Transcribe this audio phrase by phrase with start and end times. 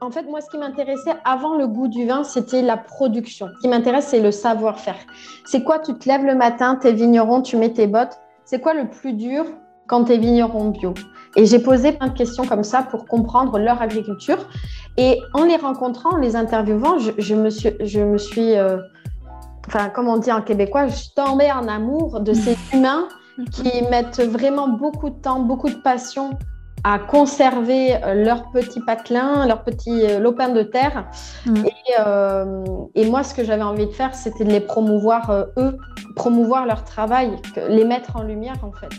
[0.00, 3.48] En fait, moi, ce qui m'intéressait avant le goût du vin, c'était la production.
[3.56, 4.98] Ce qui m'intéresse, c'est le savoir-faire.
[5.44, 8.16] C'est quoi Tu te lèves le matin, t'es vigneron, tu mets tes bottes?
[8.44, 9.44] C'est quoi le plus dur
[9.88, 10.94] quand tu es vigneron bio?
[11.34, 14.38] Et j'ai posé plein de questions comme ça pour comprendre leur agriculture.
[14.96, 18.78] Et en les rencontrant, en les interviewant, je, me suis, je me suis euh,
[19.66, 23.08] enfin, comme on dit en québécois, je tombée en amour de ces humains
[23.50, 26.38] qui mettent vraiment beaucoup de temps, beaucoup de passion
[26.84, 31.06] à conserver euh, leurs petits patelins, leurs petits euh, lopins de terre.
[31.46, 31.64] Mm.
[32.00, 32.64] Euh,
[32.94, 35.76] et, moi, ce que j'avais envie de faire, c'était de les promouvoir, eux,
[36.14, 37.36] promouvoir leur travail,
[37.68, 38.94] les mettre en lumière, en fait.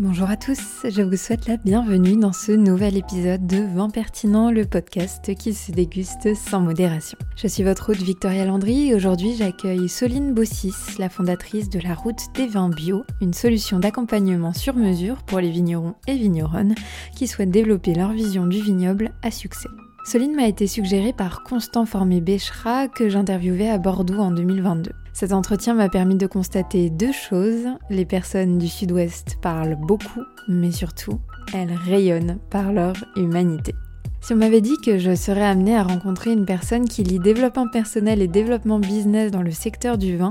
[0.00, 4.52] Bonjour à tous, je vous souhaite la bienvenue dans ce nouvel épisode de Vin Pertinent,
[4.52, 7.18] le podcast qui se déguste sans modération.
[7.34, 11.94] Je suis votre hôte Victoria Landry et aujourd'hui j'accueille Soline Bossis, la fondatrice de la
[11.94, 16.76] route des vins bio, une solution d'accompagnement sur mesure pour les vignerons et vigneronnes
[17.16, 19.68] qui souhaitent développer leur vision du vignoble à succès.
[20.08, 24.92] Soline m'a été suggérée par Constant Formé Béchera que j'interviewais à Bordeaux en 2022.
[25.12, 27.68] Cet entretien m'a permis de constater deux choses.
[27.90, 31.20] Les personnes du Sud-Ouest parlent beaucoup, mais surtout,
[31.52, 33.74] elles rayonnent par leur humanité.
[34.22, 37.68] Si on m'avait dit que je serais amenée à rencontrer une personne qui lit développement
[37.68, 40.30] personnel et développement business dans le secteur du vin,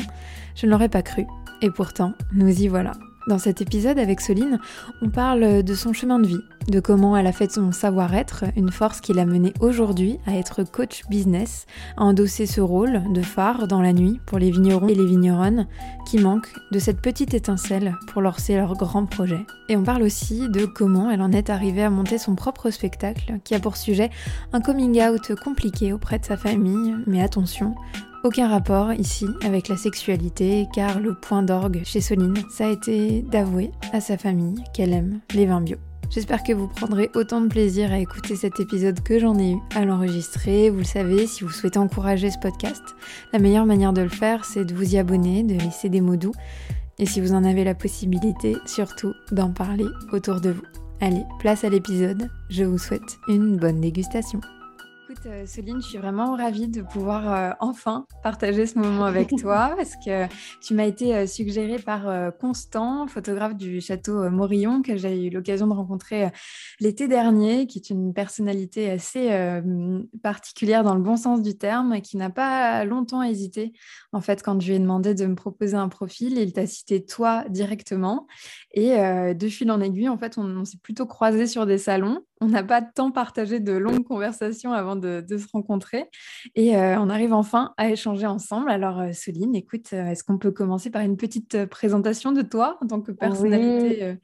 [0.55, 1.27] je ne l'aurais pas cru.
[1.61, 2.93] Et pourtant, nous y voilà.
[3.27, 4.57] Dans cet épisode avec Soline,
[5.01, 8.71] on parle de son chemin de vie, de comment elle a fait son savoir-être, une
[8.71, 11.65] force qui l'a menée aujourd'hui à être coach business,
[11.97, 15.67] à endosser ce rôle de phare dans la nuit pour les vignerons et les vigneronnes
[16.05, 19.45] qui manquent de cette petite étincelle pour lancer leur grand projet.
[19.67, 23.39] Et on parle aussi de comment elle en est arrivée à monter son propre spectacle
[23.43, 24.09] qui a pour sujet
[24.53, 27.75] un coming out compliqué auprès de sa famille, mais attention,
[28.27, 33.21] aucun rapport ici avec la sexualité, car le point d'orgue chez Soline, ça a été
[33.21, 35.77] d'avouer à sa famille qu'elle aime les vins bio.
[36.09, 39.57] J'espère que vous prendrez autant de plaisir à écouter cet épisode que j'en ai eu
[39.73, 40.69] à l'enregistrer.
[40.69, 42.83] Vous le savez, si vous souhaitez encourager ce podcast,
[43.31, 46.17] la meilleure manière de le faire, c'est de vous y abonner, de laisser des mots
[46.17, 46.33] doux.
[46.99, 50.63] Et si vous en avez la possibilité, surtout d'en parler autour de vous.
[50.99, 52.27] Allez, place à l'épisode.
[52.49, 54.41] Je vous souhaite une bonne dégustation.
[55.17, 59.29] Écoute, euh, Céline, je suis vraiment ravie de pouvoir euh, enfin partager ce moment avec
[59.39, 60.27] toi parce que
[60.61, 62.07] tu m'as été euh, suggérée par
[62.39, 66.29] Constant, photographe du château Morillon, que j'ai eu l'occasion de rencontrer
[66.79, 69.29] l'été dernier, qui est une personnalité assez
[70.21, 73.73] particulière dans le bon sens du terme, et qui n'a pas longtemps hésité.
[74.11, 77.05] En fait, quand je lui ai demandé de me proposer un profil, il t'a cité
[77.05, 78.27] toi directement.
[78.73, 78.95] Et
[79.33, 82.21] de fil en aiguille, en fait, on, on s'est plutôt croisés sur des salons.
[82.39, 86.05] On n'a pas tant partagé de longues conversations avant de, se rencontrer.
[86.55, 88.69] Et euh, on arrive enfin à échanger ensemble.
[88.69, 92.77] Alors, euh, Soline, écoute, euh, est-ce qu'on peut commencer par une petite présentation de toi
[92.81, 94.17] en tant que personnalité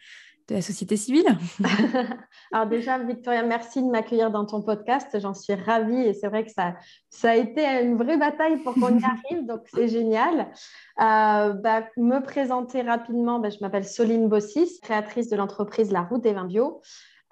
[0.49, 1.25] de la société civile?
[2.51, 5.07] Alors déjà, Victoria, merci de m'accueillir dans ton podcast.
[5.19, 6.75] J'en suis ravie et c'est vrai que ça,
[7.09, 10.51] ça a été une vraie bataille pour qu'on y arrive, donc c'est génial.
[10.97, 16.33] Bah, me présenter rapidement, bah, je m'appelle Soline Bossis, créatrice de l'entreprise La Route des
[16.33, 16.81] Vins Bio.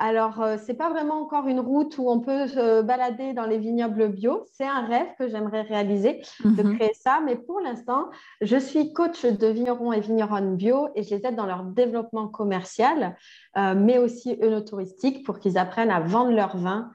[0.03, 3.45] Alors, euh, ce n'est pas vraiment encore une route où on peut se balader dans
[3.45, 4.47] les vignobles bio.
[4.51, 6.75] C'est un rêve que j'aimerais réaliser, de mhm.
[6.75, 7.21] créer ça.
[7.23, 8.09] Mais pour l'instant,
[8.41, 12.27] je suis coach de vignerons et vigneronnes bio et je les aide dans leur développement
[12.27, 13.15] commercial,
[13.57, 16.91] euh, mais aussi œnotouristique pour qu'ils apprennent à vendre leur vin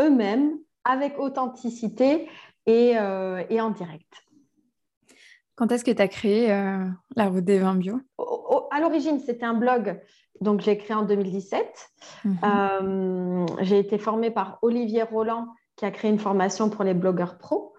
[0.00, 2.26] eux-mêmes avec authenticité
[2.64, 4.24] et, euh, en direct.
[5.56, 8.00] Quand est-ce que tu as créé la route des vins bio?
[8.70, 10.00] À l'origine, c'était un blog
[10.40, 11.90] donc j'ai créé en 2017.
[12.24, 12.38] Mhm.
[12.44, 17.38] Euh, j'ai été formée par Olivier Roland qui a créé une formation pour les blogueurs
[17.38, 17.74] pro.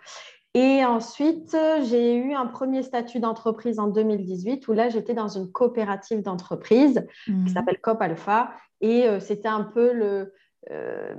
[0.54, 5.52] Et ensuite, j'ai eu un premier statut d'entreprise en 2018 où là, j'étais dans une
[5.52, 7.48] coopérative d'entreprise qui mhm.
[7.50, 8.52] s'appelle COP Alpha.
[8.82, 10.34] Et euh, c'était un peu le,
[10.72, 11.14] euh,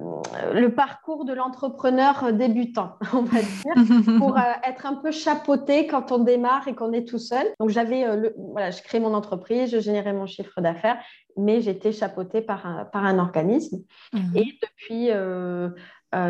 [0.55, 6.11] le parcours de l'entrepreneur débutant, on va dire, pour euh, être un peu chapeauté quand
[6.11, 7.47] on démarre et qu'on est tout seul.
[7.61, 10.99] Donc j'avais, euh, voilà, je créais mon entreprise, je générais mon chiffre d'affaires,
[11.37, 13.83] mais j'étais chapeautée par un, par un organisme.
[14.13, 14.33] Mhm.
[14.35, 15.11] Et depuis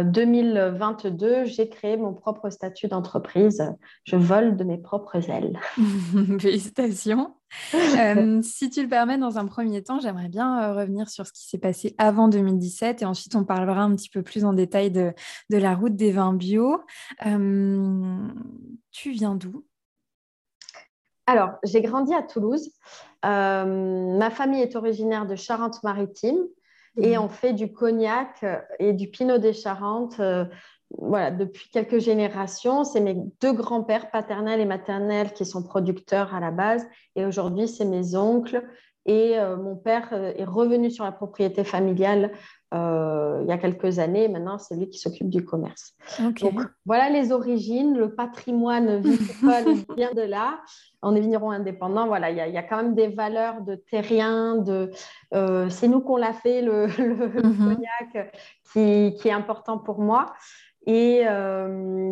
[0.05, 3.63] 2022, j'ai créé mon propre statut d'entreprise.
[4.05, 5.59] Je vole de mes propres ailes.
[6.41, 7.35] Félicitations.
[7.75, 11.33] Euh, si tu le permets, dans un premier temps, j'aimerais bien euh, revenir sur ce
[11.33, 14.91] qui s'est passé avant 2017 et ensuite on parlera un petit peu plus en détail
[14.91, 15.13] de,
[15.51, 16.81] la route des vins bio.
[17.25, 18.29] Euh,
[18.91, 19.65] tu viens d'où?
[21.27, 22.71] Alors, j'ai grandi à Toulouse.
[23.23, 26.39] ma famille est originaire de Charente-Maritime
[26.97, 27.21] et mmh.
[27.21, 28.45] on fait du cognac
[28.79, 30.21] et du pinot des Charentes
[30.99, 36.41] voilà, depuis quelques générations, c'est mes deux grands-pères paternels et maternels qui sont producteurs à
[36.41, 36.87] la base.
[37.17, 38.63] Et aujourd'hui, c'est mes oncles.
[39.05, 42.33] Et euh, mon père euh, est revenu sur la propriété familiale
[42.73, 44.29] il y a quelques années.
[44.29, 45.95] Maintenant, c'est lui qui s'occupe du commerce.
[46.41, 46.55] Donc,
[46.85, 47.97] voilà les origines.
[47.97, 50.61] Le patrimoine viticole vient de là.
[51.03, 52.07] On est vigneron indépendant.
[52.07, 54.57] Voilà, il y, a quand même des valeurs de terrien.
[54.57, 54.91] De,
[55.71, 57.75] c'est nous qu'on l'a fait, le, mhm.
[57.75, 58.33] cognac,
[58.73, 60.33] qui, qui, est important pour moi.
[60.87, 61.25] Et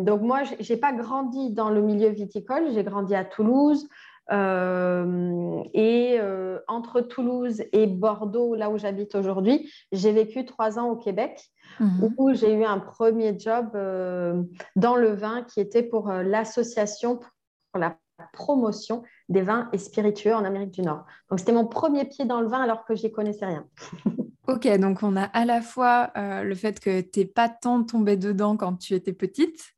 [0.03, 2.71] donc, moi, je n'ai pas grandi dans le milieu viticole.
[2.73, 3.87] J'ai grandi à Toulouse.
[4.31, 10.89] Euh, et euh, entre Toulouse et Bordeaux, là où j'habite aujourd'hui, j'ai vécu trois ans
[10.89, 12.13] au Québec, mhm.
[12.17, 14.41] où j'ai eu un premier job euh,
[14.75, 17.97] dans le vin qui était pour l'association pour la
[18.33, 21.05] promotion des vins et spiritueux en Amérique du Nord.
[21.29, 23.65] Donc c'était mon premier pied dans le vin alors que j'y connaissais rien.
[24.47, 28.15] ok, donc on a à la fois le fait que tu n'es pas tant tombé
[28.15, 29.74] dedans quand tu étais petite,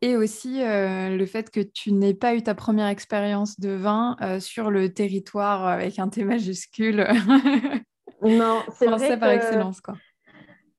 [0.00, 4.16] et aussi euh, le fait que tu n'aies pas eu ta première expérience de vin
[4.20, 7.06] euh, sur le territoire avec un T majuscule.
[8.22, 9.94] non, c'est vrai par excellence quoi.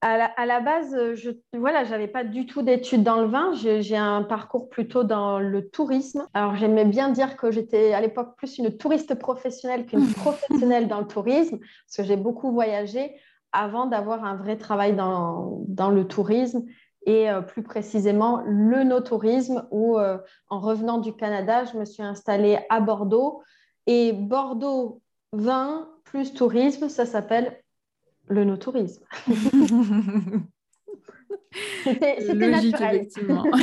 [0.01, 3.51] À la, base, je voilà, j'avais pas du tout d'études dans le vin.
[3.53, 6.25] J'ai un parcours plutôt dans le tourisme.
[6.33, 11.01] Alors j'aimais bien dire que j'étais à l'époque plus une touriste professionnelle qu'une professionnelle dans
[11.01, 13.13] le tourisme, parce que j'ai beaucoup voyagé
[13.51, 16.63] avant d'avoir un vrai travail dans, dans le tourisme
[17.05, 20.17] et euh, plus précisément le no-tourisme où euh,
[20.49, 23.43] en revenant du Canada, je me suis installée à Bordeaux
[23.87, 25.01] et Bordeaux
[25.31, 27.61] vin plus tourisme, ça s'appelle
[28.27, 29.03] le no-tourisme.
[31.83, 32.95] C'était naturel.
[32.95, 33.45] effectivement.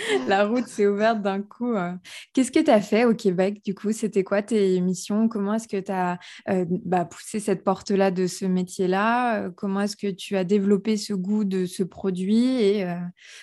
[0.28, 1.72] la, route s'est ouverte d'un coup.
[1.72, 1.92] Euh.
[2.32, 3.92] Qu'est-ce que tu as fait au Québec du coup?
[3.92, 5.28] C'était quoi tes missions?
[5.28, 6.18] Comment est-ce que tu as
[6.48, 9.44] euh, bah, poussé cette porte-là de ce métier-là?
[9.44, 12.46] Euh, Comment est-ce que tu as développé ce goût de ce produit?
[12.62, 12.86] Et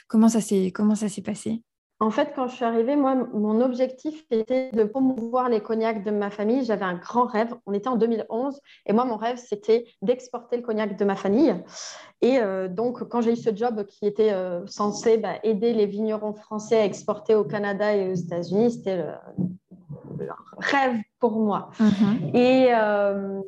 [0.07, 1.61] comment ça s'est passé?
[1.99, 6.11] En fait, quand je suis arrivée, moi, mon objectif était de promouvoir les cognacs de
[6.11, 6.63] ma famille.
[6.63, 7.55] J'avais un grand rêve.
[7.65, 11.55] On était en 2011 et moi, mon rêve, c'était d'exporter le cognac de ma famille.
[12.21, 15.87] Et euh, donc, quand j'ai eu ce job qui était euh, censé bah, aider les
[15.87, 20.29] vignerons français à exporter au Canada et aux États-Unis, c'était le,
[20.59, 21.71] rêve pour moi.
[21.79, 22.37] Mm-hmm.
[22.37, 23.41] Et euh,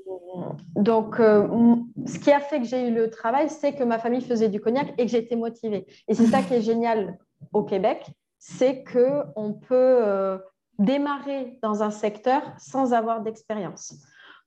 [0.75, 4.49] donc, ce qui a fait que j'ai eu le travail, c'est que ma famille faisait
[4.49, 5.85] du cognac et que j'étais motivée.
[6.07, 7.19] Et c'est ça qui est génial
[7.53, 8.05] au Québec,
[8.39, 10.37] c'est qu'on peut euh,
[10.79, 13.93] démarrer dans un secteur sans avoir d'expérience.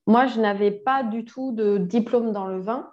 [0.07, 2.91] Moi, je n'avais pas du tout de diplôme dans le vin,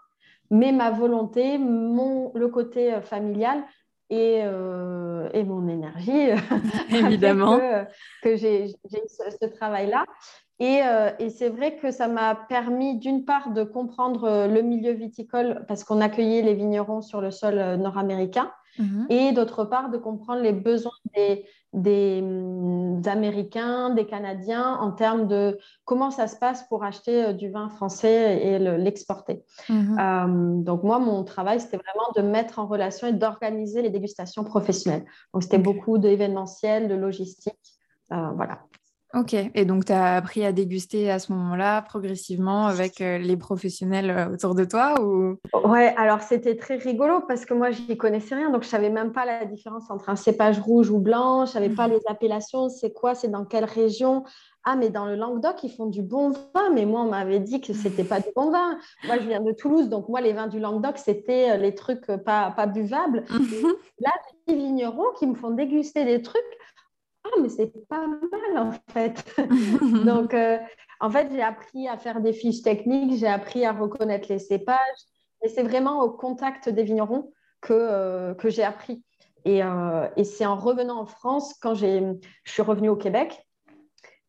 [0.51, 3.63] mais ma volonté, mon, le côté euh, familial
[4.09, 6.29] et, euh, et mon énergie,
[6.91, 7.59] évidemment,
[8.21, 8.69] que, j'ai eu
[9.07, 10.03] ce, travail-là.
[10.61, 10.81] Et,
[11.19, 15.85] et c'est vrai que ça m'a permis d'une part de comprendre le milieu viticole parce
[15.85, 19.07] qu'on accueillait les vignerons sur le sol nord-américain Mhm.
[19.09, 25.27] et d'autre part de comprendre les besoins des, des, hum, Américains, des Canadiens en termes
[25.27, 29.43] de comment ça se passe pour acheter euh, du vin français et l'exporter.
[29.69, 29.97] Mhm.
[29.99, 34.43] Euh, donc moi, mon travail, c'était vraiment de mettre en relation et d'organiser les dégustations
[34.43, 35.05] professionnelles.
[35.33, 37.55] Donc c'était beaucoup d'événementiel, de logistique.
[38.11, 38.59] Euh, voilà.
[39.15, 43.37] Ok, et donc tu as appris à déguster à ce moment-là progressivement avec euh, les
[43.37, 45.37] professionnels euh, autour de toi ou...
[45.67, 49.11] Ouais, alors c'était très rigolo parce que moi j'y connaissais rien, donc je savais même
[49.11, 51.91] pas la différence entre un cépage rouge ou blanc, je savais pas mmh.
[51.91, 54.25] les appellations, c'est quoi, c'est dans quelle région.
[54.63, 57.61] Ah, mais dans le Languedoc, ils font du bon vin, mais moi on m'avait dit
[57.61, 58.77] que c'était pas du bon vin.
[59.07, 62.05] Moi je viens de Toulouse, donc moi les vins du Languedoc c'était euh, les trucs
[62.25, 63.23] pas, pas buvables.
[63.31, 63.67] Mmh.
[64.01, 64.11] Là,
[64.47, 66.58] des vignerons qui me font déguster des trucs
[67.31, 69.23] ah, mais c'est pas mal en fait.
[70.05, 70.57] Donc, euh,
[70.99, 74.77] en fait, j'ai appris à faire des fiches techniques, j'ai appris à reconnaître les cépages.
[75.43, 77.31] Et c'est vraiment au contact des vignerons
[77.61, 79.03] que, euh, que j'ai appris.
[79.45, 83.45] Et, euh, et c'est en revenant en France, quand je suis revenue au Québec,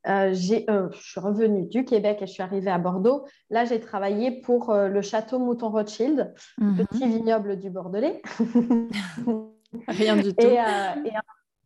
[0.07, 3.27] je suis revenue du Québec et je suis arrivée à Bordeaux.
[3.51, 6.87] Là, j'ai travaillé pour le château Mouton Rothschild, mhm.
[6.87, 8.23] petit vignoble du Bordelais.
[9.89, 10.47] Rien du tout.
[10.47, 11.13] Et, et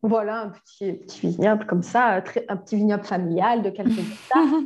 [0.07, 4.61] voilà, un petit, petit vignoble comme ça, un petit vignoble familial de quelques hectares.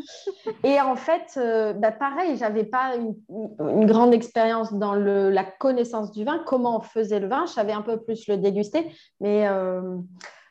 [0.64, 6.10] et en fait, euh, bah, pareil, je n'avais pas une, grande expérience dans la connaissance
[6.10, 7.46] du vin, comment on faisait le vin.
[7.46, 8.90] Je savais un peu plus le déguster,
[9.20, 9.96] mais euh,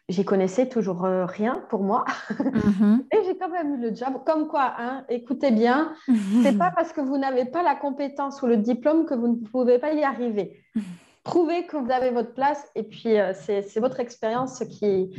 [0.08, 2.06] j'y connaissais toujours euh, rien pour moi.
[2.32, 3.06] Mm-hmm.
[3.12, 4.22] et j'ai quand même eu le job.
[4.25, 5.94] Comme quoi, hein, écoutez bien,
[6.44, 9.48] c'est pas parce que vous n'avez pas la compétence ou le diplôme que vous ne
[9.48, 10.63] pouvez pas y arriver
[11.27, 15.13] prouvez que vous avez votre place et puis euh, c'est votre expérience qui,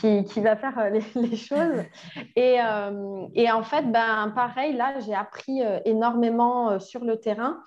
[0.00, 1.82] qui, va faire euh, les, choses.
[2.34, 7.60] Et, euh, et, en fait, ben, pareil, là, j'ai appris énormément sur le terrain.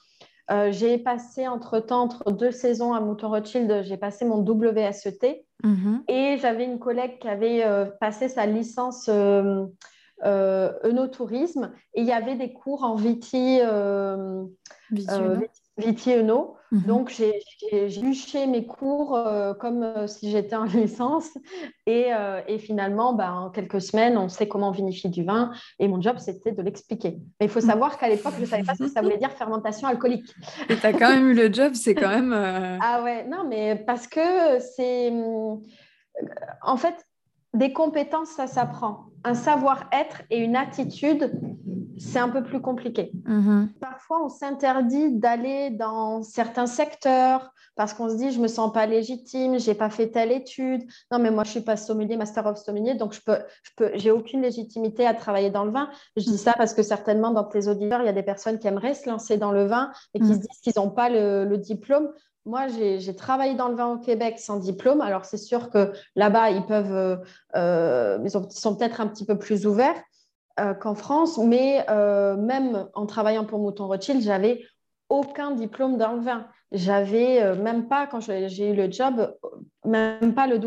[0.71, 6.01] j'ai passé entre-temps, entre deux saisons à Mouton Rothschild, j'ai passé mon WSET mm-hmm.
[6.09, 7.63] et j'avais une collègue qui avait
[7.99, 9.09] passé sa licence
[10.23, 14.45] euh, Eunotourisme et il y avait des cours en Viti, euh,
[15.77, 16.55] Viti Eno.
[16.72, 16.82] Mhm.
[16.84, 17.41] Donc, j'ai
[18.01, 21.29] luché mes cours euh, comme euh, si j'étais en licence.
[21.86, 25.51] Et, euh, et finalement, bah, en quelques semaines, on sait comment on vinifie du vin.
[25.79, 27.20] Et mon job, c'était de l'expliquer.
[27.39, 29.32] Mais il faut savoir qu'à l'époque, je ne savais pas ce que ça voulait dire
[29.32, 30.34] fermentation alcoolique.
[30.70, 32.34] Et tu as quand même eu le job, c'est quand même.
[32.34, 35.13] Ah ouais, non, mais parce que c'est.
[36.62, 36.96] En fait,
[37.55, 39.05] des compétences, ça s'apprend.
[39.24, 41.32] Un savoir-être et une attitude,
[41.97, 43.11] c'est un peu plus compliqué.
[43.27, 43.67] Mm-hmm.
[43.79, 48.85] Parfois, on s'interdit d'aller dans certains secteurs parce qu'on se dit, je me sens pas
[48.85, 50.83] légitime, j'ai pas fait telle étude.
[51.11, 53.91] Non, mais moi, je suis pas sommelier, master of sommelier, donc je peux, je peux,
[53.95, 55.89] j'ai aucune légitimité à travailler dans le vin.
[56.15, 58.67] Je dis ça parce que certainement dans tes auditeurs, il y a des personnes qui
[58.67, 60.33] aimeraient se lancer dans le vin et qui mm.
[60.33, 62.11] se disent qu'ils n'ont pas le, diplôme.
[62.45, 65.01] Moi, j'ai travaillé dans le vin au Québec sans diplôme.
[65.01, 67.15] Alors, c'est sûr que là-bas, ils peuvent, euh,
[67.55, 70.01] euh, ils, sont peut-être un petit peu plus ouverts
[70.59, 71.85] euh, qu'en France, mais
[72.38, 74.63] même en travaillant pour Mouton Rothschild, j'avais
[75.09, 76.47] aucun diplôme dans le vin.
[76.71, 79.35] J'avais même pas, quand j'ai eu le job,
[79.85, 80.59] même pas le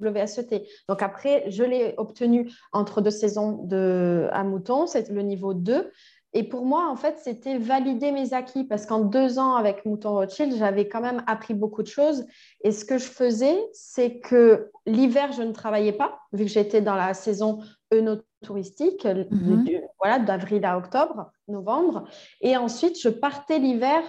[0.00, 0.66] WSET.
[0.88, 5.90] Donc après, je l'ai obtenu entre deux saisons de, à Mouton, c'est le niveau 2.
[6.34, 10.12] Et pour moi, en fait, c'était valider mes acquis parce qu'en deux ans avec Mouton
[10.12, 12.24] Rothschild, j'avais quand même appris beaucoup de choses.
[12.64, 16.80] Et ce que je faisais, c'est que l'hiver, je ne travaillais pas, vu que j'étais
[16.80, 17.58] dans la saison
[17.92, 19.66] œnotouristique, mhm.
[19.98, 22.04] voilà, d'avril à octobre, novembre.
[22.40, 24.02] Et ensuite, je partais l'hiver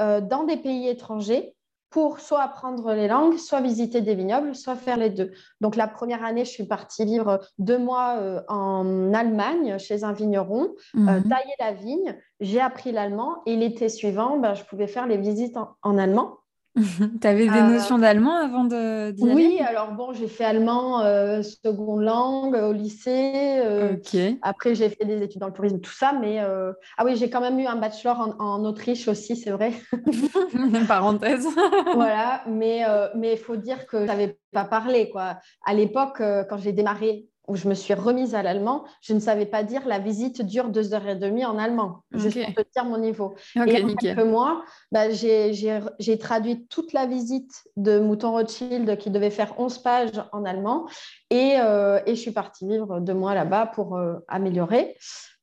[0.00, 1.54] euh, dans des pays étrangers
[1.90, 5.32] pour soit apprendre les langues, soit visiter des vignobles, soit faire les deux.
[5.60, 10.12] Donc la première année, je suis partie vivre deux mois euh, en Allemagne chez un
[10.12, 11.28] vigneron, euh, mhm.
[11.28, 12.16] tailler la vigne.
[12.38, 16.39] J'ai appris l'allemand et l'été suivant, ben, je pouvais faire les visites en allemand.
[17.20, 21.42] tu avais des euh, notions d'allemand avant de Oui, alors bon, j'ai fait allemand euh,
[21.42, 23.60] seconde langue au lycée.
[23.64, 23.96] Euh,
[24.42, 26.12] après, j'ai fait des études dans le tourisme, tout ça.
[26.20, 29.72] Mais ah oui, j'ai quand même eu un bachelor en, Autriche aussi, c'est vrai.
[30.88, 31.46] Parenthèse.
[31.94, 32.84] voilà, mais
[33.16, 35.38] mais il faut dire que je n'avais pas parlé quoi.
[35.64, 39.44] À l'époque, quand j'ai démarré où je me suis remise à l'allemand, je ne savais
[39.44, 42.84] pas dire la visite dure deux heures et demie en allemand, juste pour te dire
[42.84, 43.34] mon niveau.
[43.56, 49.78] et mois, bah, j'ai traduit toute la visite de Mouton Rothschild qui devait faire 11
[49.78, 50.86] pages en allemand
[51.30, 54.96] et, euh, et je suis partie vivre deux mois là-bas pour euh, améliorer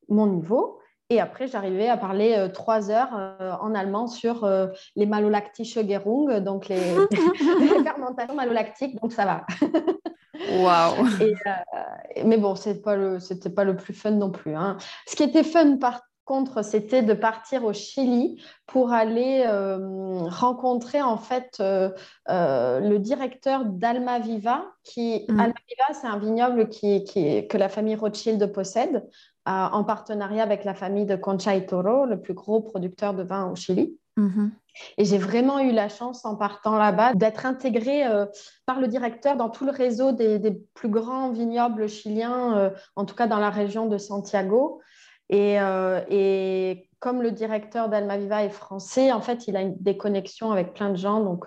[0.07, 0.79] mon niveau.
[1.09, 4.49] Et après, j'arrivais à parler euh, trois heures en allemand sur
[4.95, 6.77] les malolactische Gerung, donc les,
[7.59, 9.45] les fermentations malolactiques, donc ça va.
[10.49, 13.19] Waouh euh, Mais bon, ce n'était pas, le,
[13.55, 14.55] pas le plus fun non plus.
[14.55, 14.77] Hein.
[15.07, 21.01] Ce qui était fun, par contre, c'était de partir au Chili pour aller euh, rencontrer
[21.01, 21.89] en fait euh,
[22.27, 24.65] le directeur d'Alma Viva.
[24.83, 25.39] Qui, mm.
[25.39, 29.07] Alma Viva, c'est un vignoble qui, qui, que la famille Rothschild possède
[29.45, 33.49] en partenariat avec la famille de Concha y Toro, le plus gros producteur de vin
[33.49, 33.97] au Chili.
[34.17, 34.49] Mm-hmm.
[34.97, 38.25] Et j'ai vraiment eu la chance en partant là-bas d'être intégrée euh,
[38.65, 40.39] par le directeur dans tout le réseau des,
[40.73, 44.81] plus grands vignobles chiliens, euh, en tout cas dans la région de Santiago.
[45.29, 50.51] Et, euh, et comme le directeur d'Almaviva est français, en fait, il a des connexions
[50.51, 51.21] avec plein de gens.
[51.21, 51.45] Donc,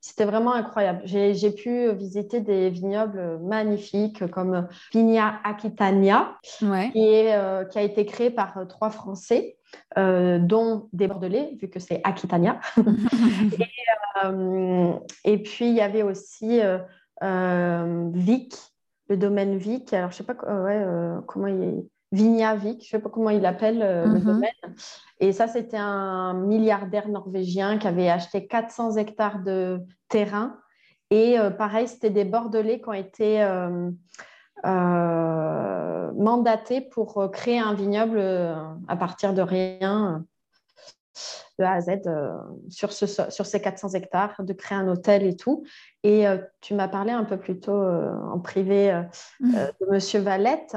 [0.00, 1.02] c'était vraiment incroyable.
[1.04, 8.30] J'ai pu visiter des vignobles magnifiques comme Vigna Aquitania, qui, est, qui, a été créé
[8.30, 9.55] par trois Français.
[9.98, 12.60] Euh, dont des Bordelais, vu que c'est Aquitania.
[14.24, 14.94] Euh,
[15.24, 18.56] et, puis, il y avait aussi euh, Vic,
[19.10, 19.92] le domaine Vic.
[19.92, 20.82] Alors, je ne sais pas ouais,
[21.26, 21.86] comment il est.
[22.12, 24.24] Vigna Vic, je ne sais pas comment il appelle le mhm.
[24.24, 24.74] domaine.
[25.20, 30.56] Et ça, c'était un milliardaire norvégien qui avait acheté 400 hectares de terrain.
[31.10, 33.44] Et pareil, c'était des Bordelais qui ont été
[34.64, 38.54] euh, mandaté pour euh, créer un vignoble euh,
[38.88, 40.24] à partir de rien,
[41.58, 41.90] de A à Z,
[42.68, 45.64] sur, ce, sur ces 400 hectares, de créer un hôtel et tout.
[46.02, 46.26] Et
[46.60, 49.02] tu m'as parlé un peu plus tôt en privé
[49.40, 49.54] mmh.
[49.80, 50.76] de Monsieur Valette.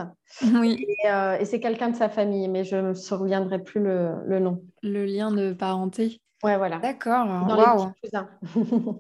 [0.54, 0.86] Oui.
[1.06, 4.64] Et, c'est quelqu'un de sa famille, mais je ne me souviendrai plus le, le nom.
[4.82, 6.78] Le lien de parenté Ouais, voilà.
[6.80, 7.28] D'accord.
[7.50, 7.92] Wow.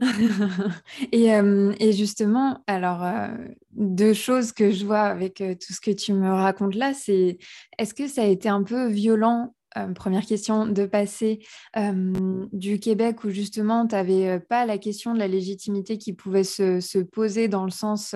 [1.11, 3.29] et, euh, et, justement, alors, euh,
[3.71, 7.37] deux choses que je vois avec euh, tout ce que tu me racontes là, c'est
[7.77, 9.53] est-ce que ça a été un peu violent
[9.95, 11.39] première question, de passer
[12.51, 17.03] du Québec où justement tu n'avais pas la question de la légitimité qui pouvait se,
[17.03, 18.15] poser dans le sens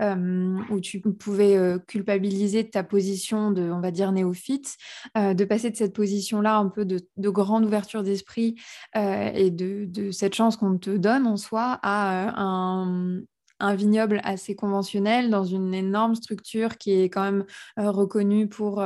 [0.00, 4.76] où tu pouvais culpabiliser de ta position de, on va dire, néophyte,
[5.16, 8.54] de passer de cette position-là un peu de, grande ouverture d'esprit
[8.94, 13.20] et de, de, cette chance qu'on te donne en soi à un
[13.60, 17.44] un vignoble assez conventionnel dans une énorme structure qui est quand même
[17.76, 18.84] reconnue pour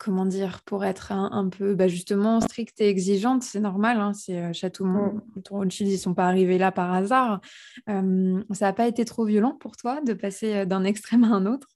[0.00, 4.00] comment dire, pour être un, peu bah, justement stricte et exigeante, c'est normal.
[4.00, 5.20] Hein, c'est euh, Château mmh.
[5.50, 7.40] Rothschild, ils ne sont pas arrivés là par hasard.
[7.86, 11.44] ça n'a pas été trop violent pour toi de passer euh, d'un extrême à un
[11.44, 11.68] autre?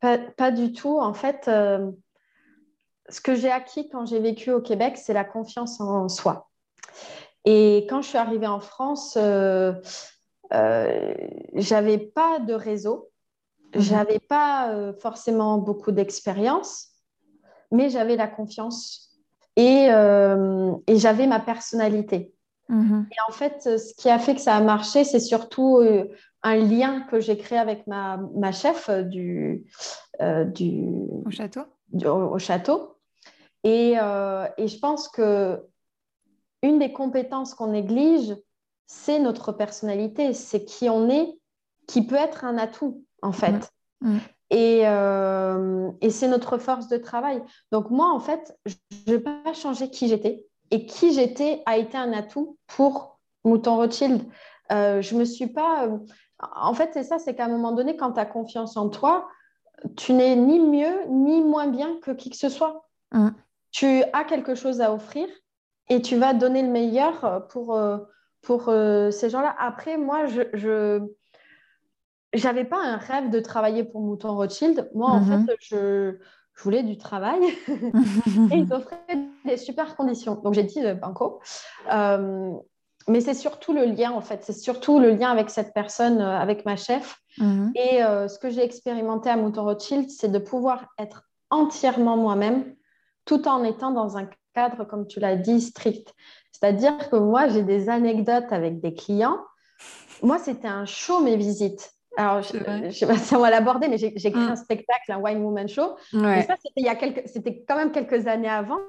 [0.00, 0.98] Pas, du tout.
[0.98, 1.90] En fait, euh,
[3.08, 6.50] ce que j'ai acquis quand j'ai vécu au Québec, c'est la confiance en soi.
[7.46, 9.72] Et quand je suis arrivée en France, euh,
[11.54, 13.10] j'avais pas de réseau,
[13.74, 13.80] mmh.
[13.80, 16.91] j'avais pas forcément beaucoup d'expérience
[17.72, 19.18] mais j'avais la confiance
[19.56, 22.32] et, euh, et j'avais ma personnalité.
[22.68, 23.08] Mhm.
[23.10, 26.08] Et en fait, ce qui a fait que ça a marché, c'est surtout euh,
[26.42, 29.64] un lien que j'ai créé avec ma, ma chef du,
[30.20, 30.84] euh, du,
[31.26, 31.62] au château?
[32.04, 32.96] au, château.
[33.64, 35.62] Et, et, je pense que
[36.62, 38.34] une des compétences qu'on néglige,
[38.86, 41.38] c'est notre personnalité, c'est qui on est,
[41.86, 43.70] qui peut être un atout, en fait.
[44.00, 44.20] Mhm.
[44.52, 47.42] Euh, et, c'est notre force de travail.
[47.70, 48.74] Donc moi, en fait, je
[49.12, 50.44] n'ai pas changé qui j'étais.
[50.70, 54.22] Et qui j'étais a été un atout pour Mouton Rothschild.
[54.70, 55.86] Euh, je me suis pas...
[55.86, 55.98] Euh,
[56.56, 59.28] en fait, c'est ça, c'est qu'à un moment donné, quand tu as confiance en toi,
[59.96, 62.88] tu n'es ni mieux ni moins bien que qui que ce soit.
[63.12, 63.28] Mmh.
[63.70, 65.28] Tu as quelque chose à offrir
[65.88, 67.78] et tu vas donner le meilleur pour,
[68.42, 69.54] pour ces gens-là.
[69.58, 71.00] Après, moi, je
[72.32, 74.90] j'avais pas un rêve de travailler pour Mouton Rothschild.
[74.94, 75.46] Moi, en mhm.
[75.46, 76.16] fait, je,
[76.62, 77.40] voulais du travail
[78.52, 80.36] et ils offraient des super conditions.
[80.36, 81.40] Donc, j'ai dit euh, banco.
[81.92, 82.52] Euh,
[83.08, 84.44] mais c'est surtout le lien, en fait.
[84.44, 87.18] C'est surtout le lien avec cette personne, euh, avec ma chef.
[87.38, 87.72] Mhm.
[87.74, 92.74] Et ce que j'ai expérimenté à Mouton Rothschild, c'est de pouvoir être entièrement moi-même
[93.24, 96.14] tout en étant dans un cadre, comme tu l'as dit, strict.
[96.52, 99.38] C'est-à-dire que moi, j'ai des anecdotes avec des clients.
[100.22, 101.92] Moi, c'était un show, mes visites.
[102.16, 104.50] Alors, je ne sais pas si on va l'aborder, mais j'ai créé mm.
[104.50, 105.96] un spectacle, un Wine Woman Show.
[106.12, 106.56] Et ça,
[107.26, 108.80] c'était quand même quelques années avant.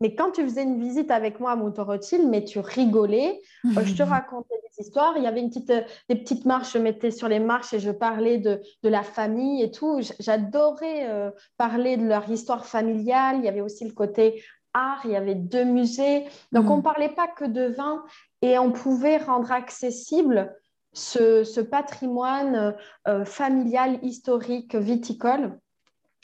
[0.00, 3.40] Mais quand tu faisais une visite avec moi à Rothschild, mais tu rigolais,
[3.76, 5.14] euh, je te racontais des histoires.
[5.16, 7.80] Il y avait une petite, euh, des petites marches, je mettais sur les marches et
[7.80, 10.00] je parlais de, de la famille et tout.
[10.20, 13.38] J'adorais euh, parler de leur histoire familiale.
[13.38, 16.24] Il y avait aussi le côté art, il y avait deux musées.
[16.52, 16.70] Donc, mm.
[16.70, 18.04] on ne parlait pas que de vin
[18.40, 20.54] et on pouvait rendre accessible
[20.98, 22.72] ce, patrimoine euh,
[23.08, 25.58] euh, familial, historique, viticole.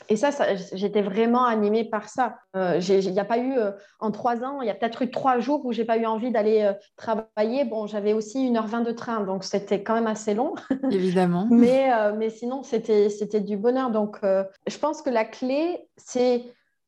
[0.09, 0.29] Et ça,
[0.73, 2.37] j'étais vraiment animée par ça.
[2.55, 3.55] Euh, il n'y a pas eu,
[3.99, 6.31] en trois ans, il y a peut-être eu trois jours où j'ai pas eu envie
[6.31, 7.63] d'aller travailler.
[7.63, 10.53] Bon, j'avais aussi 1h20 de train, donc c'était quand même assez long.
[10.91, 11.47] Évidemment.
[11.49, 13.89] mais, mais sinon, c'était du bonheur.
[13.89, 16.43] Donc, je pense que la clé, c'est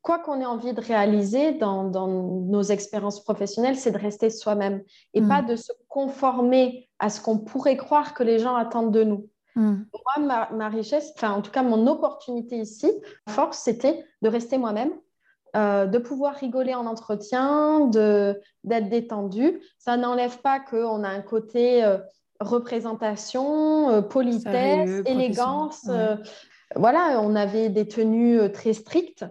[0.07, 4.81] quoi qu'on ait envie de réaliser dans, nos expériences professionnelles, c'est de rester soi-même
[5.13, 5.47] et pas mm.
[5.47, 9.27] de se conformer à ce qu'on pourrait croire que les gens attendent de nous.
[9.55, 9.75] Mm.
[10.17, 12.89] Moi, ma, richesse, enfin en tout cas mon opportunité ici,
[13.27, 14.93] force, c'était de rester moi-même,
[15.57, 19.59] euh, de pouvoir rigoler en entretien, d'être détendu.
[19.77, 21.97] Ça n'enlève pas qu'on a un côté euh,
[22.39, 25.89] représentation, euh, politesse, élégance.
[26.77, 29.25] voilà, on avait des tenues très strictes.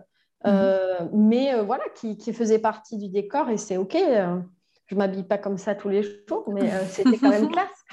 [0.47, 0.55] Mhm.
[0.55, 3.97] Euh, mais euh, voilà, qui, qui, faisait partie du décor et c'est OK.
[3.97, 4.39] Euh,
[4.87, 7.85] je ne m'habille pas comme ça tous les jours, mais c'était quand même classe.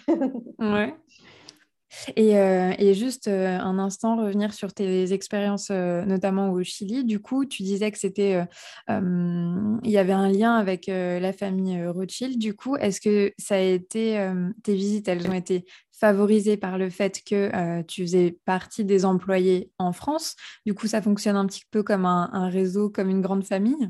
[0.59, 0.95] ouais.
[2.15, 7.03] Et, et, juste un instant, revenir sur tes expériences, notamment au Chili.
[7.03, 8.43] Du coup, tu disais que c'était,
[8.89, 12.37] il y avait un lien avec la famille Rothschild.
[12.37, 14.31] Du coup, est-ce que ça a été,
[14.63, 19.05] tes visites, elles ont été favorisé par le fait que euh, tu faisais partie des
[19.05, 20.35] employés en France.
[20.65, 23.89] Du coup, ça fonctionne un petit peu comme un, réseau, comme une grande famille?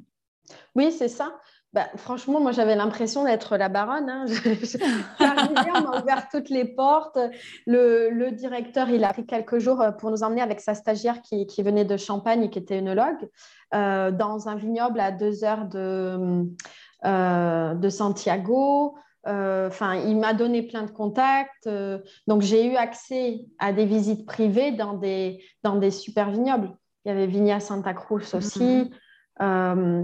[0.75, 1.39] Oui, c'est ça.
[1.71, 4.09] Bah, franchement, moi, j'avais l'impression d'être la baronne.
[4.09, 4.25] Hein.
[5.19, 7.17] on m'a ouvert toutes les portes.
[7.65, 11.47] Le, directeur, il a pris quelques jours euh, pour nous emmener avec sa stagiaire qui,
[11.63, 13.29] venait de Champagne qui était œnologue
[13.73, 16.49] euh, dans un vignoble à deux heures de
[17.89, 18.95] Santiago.
[19.25, 21.67] Euh, enfin, il m'a donné plein de contacts.
[21.67, 26.75] Euh, donc, j'ai eu accès à des visites privées dans des, dans des super vignobles.
[27.05, 28.63] Il y avait Vigna Santa Cruz aussi.
[28.63, 28.89] Mhm.
[29.41, 30.03] Euh,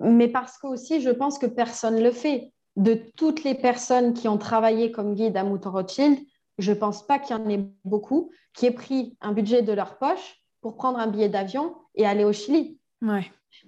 [0.00, 2.52] mais parce que aussi, je pense que personne ne le fait.
[2.76, 6.18] De toutes les personnes qui ont travaillé comme guide à Mouton Rothschild,
[6.58, 9.72] je ne pense pas qu'il y en ait beaucoup qui aient pris un budget de
[9.72, 12.78] leur poche pour prendre un billet d'avion et aller au Chili.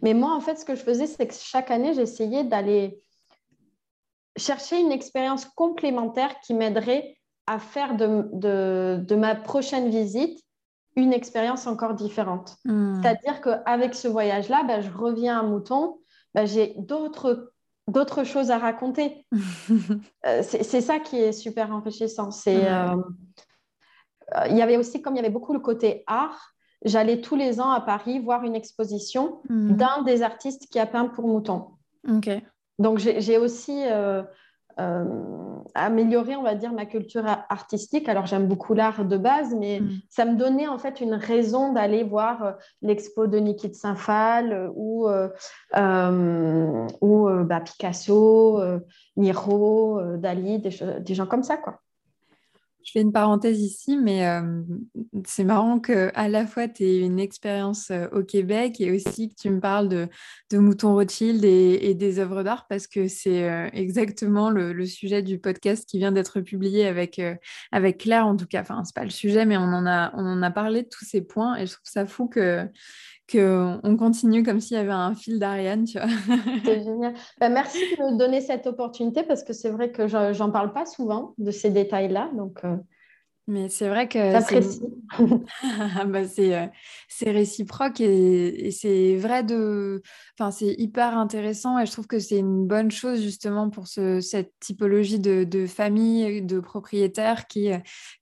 [0.02, 3.02] Mais moi, en fait, ce que je faisais, c'est que chaque année, j'essayais d'aller
[4.36, 10.38] chercher une expérience complémentaire qui m'aiderait à faire de, ma prochaine visite
[10.96, 12.56] une expérience encore différente.
[12.64, 13.00] Hmm.
[13.02, 15.98] C'est-à-dire qu'avec ce voyage-là, ben, je reviens à Mouton,
[16.34, 17.52] ben, j'ai d'autres
[17.88, 19.26] d'autres choses à raconter.
[20.26, 22.32] Euh, c'est ça qui est super enrichissant.
[22.32, 22.96] C'est, euh,
[24.48, 26.52] il y avait aussi, comme il y avait beaucoup le côté art,
[26.84, 29.76] j'allais tous les ans à Paris voir une exposition mhm.
[29.76, 31.68] d'un des artistes qui a peint pour Mouton.
[32.78, 33.84] Donc j'ai aussi
[34.78, 38.10] euh, améliorer, on va dire, ma culture artistique.
[38.10, 39.90] Alors, j'aime beaucoup l'art de base, mais mm.
[40.10, 44.52] ça me donnait en fait une raison d'aller voir euh, l'expo de Niki de Saint-Phal
[44.52, 45.08] euh, ou,
[47.00, 48.60] ou bah, Picasso,
[49.16, 51.80] Miro, Dali, des, des, gens comme ça, quoi.
[52.86, 54.62] Je fais une parenthèse ici, mais euh,
[55.24, 59.28] c'est marrant que à la fois tu aies une expérience euh, au Québec et aussi
[59.28, 60.06] que tu me parles de,
[60.52, 65.40] de Mouton Rothschild et, des œuvres d'art parce que c'est euh, exactement le, sujet du
[65.40, 67.20] podcast qui vient d'être publié avec,
[67.72, 68.60] avec Claire en tout cas.
[68.60, 71.04] Enfin, c'est pas le sujet, mais on en, a, on en a parlé de tous
[71.04, 72.68] ces points et je trouve ça fou que
[73.30, 76.08] qu'on continue comme s'il y avait un fil d'Ariane, tu vois.
[76.64, 77.14] C'est génial.
[77.40, 80.86] Bah, merci de me donner cette opportunité parce que c'est vrai que j'en parle pas
[80.86, 82.30] souvent de ces détails-là.
[82.36, 82.76] Donc, euh,
[83.48, 84.32] mais c'est vrai que
[86.06, 86.66] bah, euh,
[87.08, 90.02] c'est réciproque et, c'est vrai de.
[90.38, 94.20] Enfin, c'est hyper intéressant et je trouve que c'est une bonne chose justement pour ce,
[94.20, 97.70] cette typologie de, de famille, de propriétaires qui,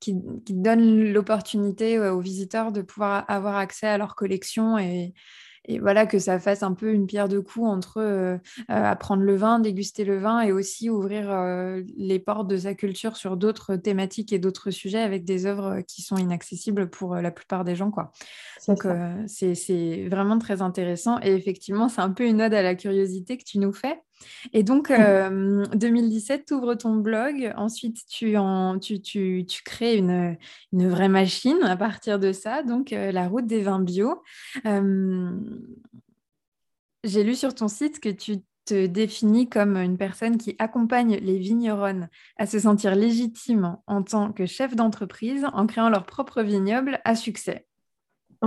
[0.01, 5.15] qui, qui donne l'opportunité aux visiteurs de pouvoir avoir accès à leur collection et,
[5.66, 9.22] et voilà que ça fasse un peu une pierre de coups entre euh, euh, apprendre
[9.22, 13.37] le vin, déguster le vin et aussi ouvrir euh, les portes de sa culture sur
[13.37, 17.77] d'autres thématiques et d'autres sujets avec des œuvres qui sont inaccessibles pour la plupart des
[17.77, 17.90] gens.
[17.90, 18.12] Quoi.
[18.68, 18.87] Donc
[19.27, 23.44] c'est vraiment très intéressant et effectivement c'est un peu une ode à la curiosité que
[23.44, 24.00] tu nous fais.
[24.53, 27.53] Et donc, 2017, tu ouvres ton blog.
[27.57, 30.37] Ensuite, tu, en, tu, tu, tu crées une,
[30.73, 34.23] une, vraie machine à partir de ça, donc la route des vins bio.
[37.05, 41.39] J'ai lu sur ton site que tu te définis comme une personne qui accompagne les
[41.39, 42.09] vigneronnes
[42.39, 47.15] à se sentir légitimes en tant que chef d'entreprise en créant leur propre vignoble à
[47.15, 47.67] succès.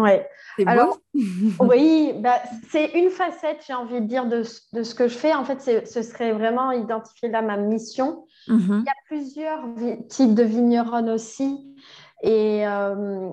[0.02, 0.30] Ouais.
[0.66, 0.98] Alors,
[1.60, 5.34] oui, bah, c'est une facette, j'ai envie de dire, de, de, ce que je fais.
[5.34, 8.26] En fait, ce serait vraiment identifier là ma mission.
[8.48, 8.84] Mhm.
[8.84, 9.64] Il y a plusieurs
[10.08, 11.76] types de vignerons aussi.
[12.24, 13.30] Et euh,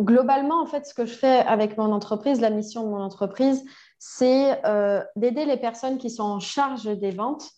[0.00, 3.64] globalement, en fait, ce que je fais avec mon entreprise, la mission de mon entreprise,
[3.98, 7.50] c'est euh, d'aider les personnes qui sont en charge des ventes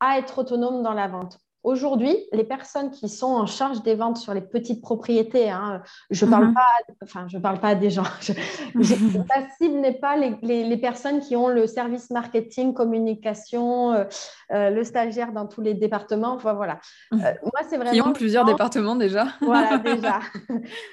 [0.00, 1.38] à être autonomes dans la vente.
[1.62, 6.24] Aujourd'hui, les personnes qui sont en charge des ventes sur les petites propriétés, hein, je
[6.24, 6.54] ne parle, mhm.
[6.54, 8.32] pas, enfin, je parle pas des gens, je,
[9.28, 14.04] la cible n'est pas les, les, personnes qui ont le service marketing, communication, euh,
[14.52, 16.32] euh, le stagiaire dans tous les départements.
[16.32, 16.78] Enfin, voilà.
[17.12, 17.20] Mhm.
[17.20, 17.92] Euh, moi, c'est vraiment.
[17.92, 19.26] Qui ont plusieurs départements déjà.
[19.42, 20.20] Voilà, déjà.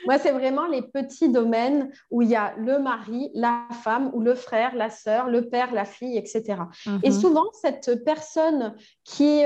[0.05, 4.21] moi, c'est vraiment les petits domaines où il y a le mari, la femme ou
[4.21, 6.61] le frère, la sœur, le père, la fille, etc.
[7.03, 7.15] Et mhm.
[7.15, 9.43] souvent, cette personne qui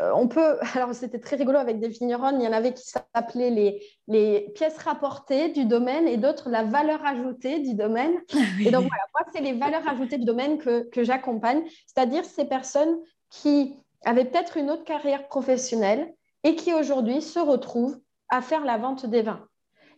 [0.00, 2.84] euh, on peut, alors c'était très rigolo avec des vignerons, il y en avait qui
[2.84, 8.14] s'appelaient les, les, pièces rapportées du domaine et d'autres la valeur ajoutée du domaine.
[8.60, 12.44] Et donc voilà, moi c'est les valeurs ajoutées du domaine que, que j'accompagne, c'est-à-dire ces
[12.44, 12.98] personnes
[13.30, 16.12] qui avaient peut-être une autre carrière professionnelle
[16.44, 17.98] et qui aujourd'hui se retrouvent
[18.30, 19.46] à faire la vente des vins.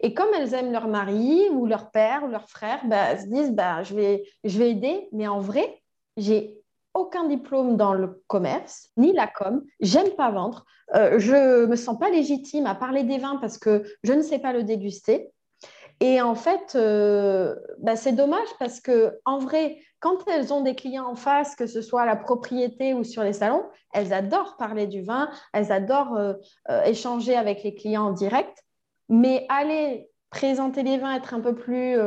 [0.01, 3.27] Et comme elles aiment leur mari ou leur père ou leur frère, bah, elles se
[3.27, 5.81] disent bah, je, vais, je vais aider, mais en vrai,
[6.17, 6.62] j'ai
[6.95, 11.99] aucun diplôme dans le commerce, ni la com, j'aime pas vendre, euh, je me sens
[11.99, 15.33] pas légitime à parler des vins parce que je ne sais pas le déguster.
[16.01, 20.75] Et en fait, euh, bah, c'est dommage parce que en vrai, quand elles ont des
[20.75, 24.57] clients en face, que ce soit à la propriété ou sur les salons, elles adorent
[24.57, 26.35] parler du vin, elles adorent euh,
[26.85, 28.65] échanger avec les clients en direct.
[29.09, 31.99] Mais aller présenter les vins, être un peu plus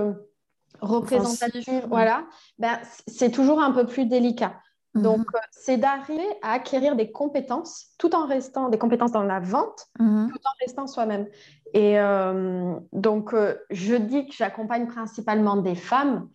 [0.81, 2.25] représentatif, voilà,
[2.57, 4.55] ben, c'est toujours un peu plus délicat.
[4.95, 5.25] Donc, mhm.
[5.35, 9.87] euh, c'est d'arriver à acquérir des compétences tout en restant des compétences dans la vente,
[9.99, 10.29] mhm.
[10.31, 11.27] tout en restant soi-même.
[11.73, 16.29] Et euh, donc, euh, je dis que j'accompagne principalement des femmes,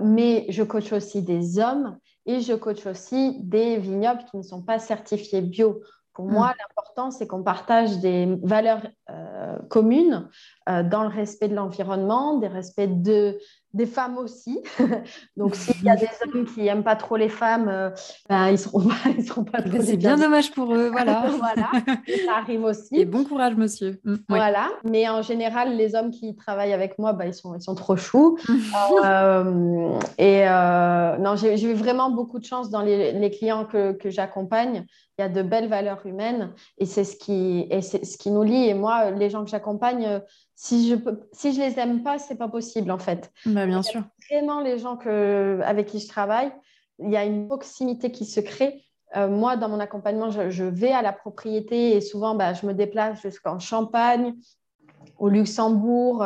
[0.00, 4.60] mais je coach aussi des hommes et je coach aussi des vignobles qui ne sont
[4.60, 5.80] pas certifiés bio.
[6.12, 6.54] Pour moi, mhm.
[6.58, 8.82] l'important, c'est qu'on partage des valeurs
[9.70, 10.28] communes
[10.66, 13.38] dans le respect de l'environnement, des respects de,
[13.74, 14.60] des femmes aussi.
[15.36, 17.90] Donc, s'il y a des hommes qui n'aiment pas trop les femmes, euh,
[18.28, 21.24] ben, ils ne seront pas, ils seront pas ben, C'est bien dommage pour eux, voilà.
[21.38, 21.70] voilà,
[22.26, 22.96] ça arrive aussi.
[22.96, 24.00] Et bon courage, monsieur.
[24.04, 27.62] Mm, voilà, mais en général, les hommes qui travaillent avec moi, ben, ils, sont, ils
[27.62, 28.38] sont trop choux.
[29.04, 33.92] Euh, et euh, non, j'ai eu vraiment beaucoup de chance dans les, les clients que,
[33.92, 34.86] que j'accompagne.
[35.18, 38.42] Il y a de belles valeurs humaines et c'est ce qui, et ce qui nous
[38.42, 38.68] lie.
[38.68, 40.22] Et moi, les gens que j'accompagne,
[40.54, 43.30] si je peux, si je les aime pas, c'est pas possible en fait.
[43.44, 44.02] Bah, bien sûr.
[44.30, 46.50] Vraiment les gens que, avec qui je travaille,
[46.98, 48.82] il y a une proximité qui se crée.
[49.14, 53.20] moi, dans mon accompagnement, je, vais à la propriété et souvent, bah, je me déplace
[53.20, 54.34] jusqu'en Champagne,
[55.18, 56.24] au Luxembourg,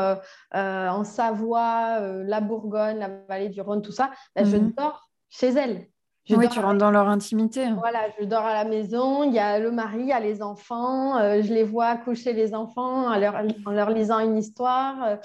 [0.53, 4.11] en Savoie, la Bourgogne, la vallée du Rhône, tout ça.
[4.37, 4.73] Bah, je mhm.
[4.77, 5.89] dors chez elles
[6.31, 7.67] oui, tu rentres dans leur intimité.
[7.79, 10.43] Voilà, je dors à la maison, il y a le mari, il y a les
[10.43, 15.19] enfants, euh, je les vois coucher les enfants en leur, lisant une histoire.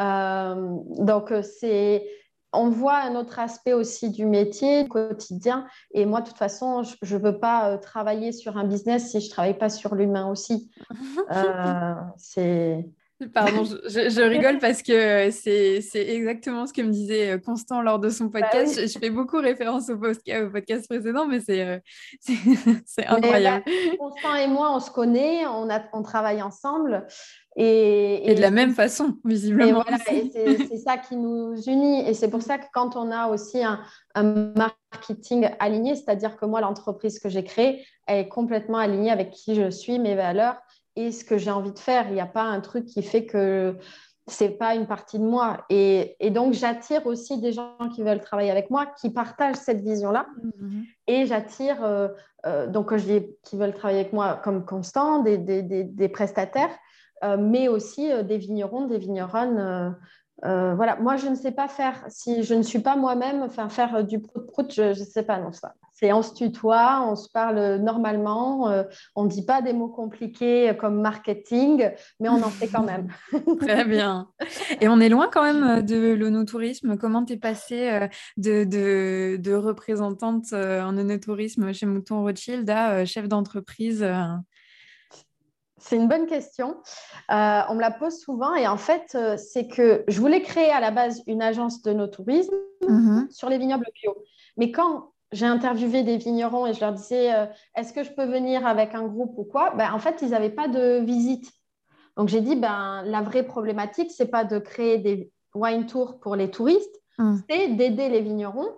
[0.00, 2.06] Euh, donc, euh, c'est
[2.56, 5.66] on voit un autre aspect aussi du métier quotidien.
[5.92, 9.26] Et moi, de toute façon, je ne veux pas travailler sur un business si je
[9.26, 10.70] ne travaille pas sur l'humain aussi.
[12.16, 12.86] c'est
[13.32, 18.10] Pardon, je, rigole parce que c'est exactement ce que me disait euh, Constant lors de
[18.10, 18.80] son bah podcast.
[18.80, 21.78] je, fais beaucoup référence au, podcast précédent, mais c'est euh,
[23.06, 23.64] incroyable.
[23.66, 27.06] Bah, Constant et moi, on se connaît, on, a, on travaille ensemble.
[27.56, 29.82] Et, et, de la même façon, visiblement.
[29.82, 32.08] Voilà, c'est ça qui nous unit.
[32.08, 33.80] Et c'est pour ça que quand on a aussi un,
[34.14, 39.30] un marketing aligné, c'est-à-dire que moi, l'entreprise que j'ai créée, elle est complètement alignée avec
[39.30, 40.56] qui je suis, mes valeurs
[40.96, 42.08] et ce que j'ai envie de faire.
[42.08, 43.76] Il n'y a pas un truc qui fait que
[44.26, 45.64] c'est pas une partie de moi.
[45.68, 50.26] Et, donc, j'attire aussi des gens qui veulent travailler avec moi, qui partagent cette vision-là.
[50.42, 50.84] Mm-hmm.
[51.08, 52.08] Et j'attire, euh,
[52.46, 56.74] euh, donc, je dis qui veulent travailler avec moi comme constant, des, des, prestataires,
[57.22, 59.94] euh, mais aussi des vignerons, des vigneronnes.
[60.42, 64.20] Voilà, moi, je ne sais pas faire, si je ne suis pas moi-même, faire du
[64.20, 68.68] prout-prout, je ne sais pas, non, ça c'est on se tutoie, on se parle normalement,
[68.68, 68.82] euh,
[69.14, 71.88] on ne dit pas des mots compliqués comme marketing,
[72.20, 73.08] mais on en fait quand même.
[73.60, 74.28] Très bien.
[74.80, 76.96] Et on est loin quand même euh, de l'onotourisme.
[76.96, 78.64] Comment tu es passée euh, de,
[79.36, 84.04] de, représentante en onotourisme chez Mouton Rothschild à chef d'entreprise
[85.84, 86.76] c'est une bonne question.
[87.28, 90.90] on me la pose souvent et en fait, c'est que je voulais créer à la
[90.90, 93.30] base une agence de no tourisme mm-hmm.
[93.30, 94.16] sur les vignobles bio.
[94.56, 98.24] Mais quand j'ai interviewé des vignerons et je leur disais euh, est-ce que je peux
[98.24, 101.50] venir avec un groupe ou quoi ben, En fait, ils n'avaient pas de visite.
[102.16, 106.36] Donc j'ai dit ben, la vraie problématique, c'est pas de créer des wine tours pour
[106.36, 107.42] les touristes, hum.
[107.48, 108.70] c'est d'aider les vignerons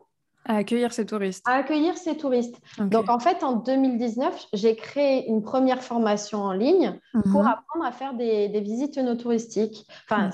[0.48, 1.44] à accueillir ces touristes.
[1.46, 2.56] À accueillir ces touristes.
[2.78, 6.98] Donc, en fait, en 2019, j'ai créé une première formation en ligne
[7.32, 7.48] pour mhm.
[7.48, 9.86] apprendre à faire des, visites no touristiques.
[10.04, 10.30] Enfin,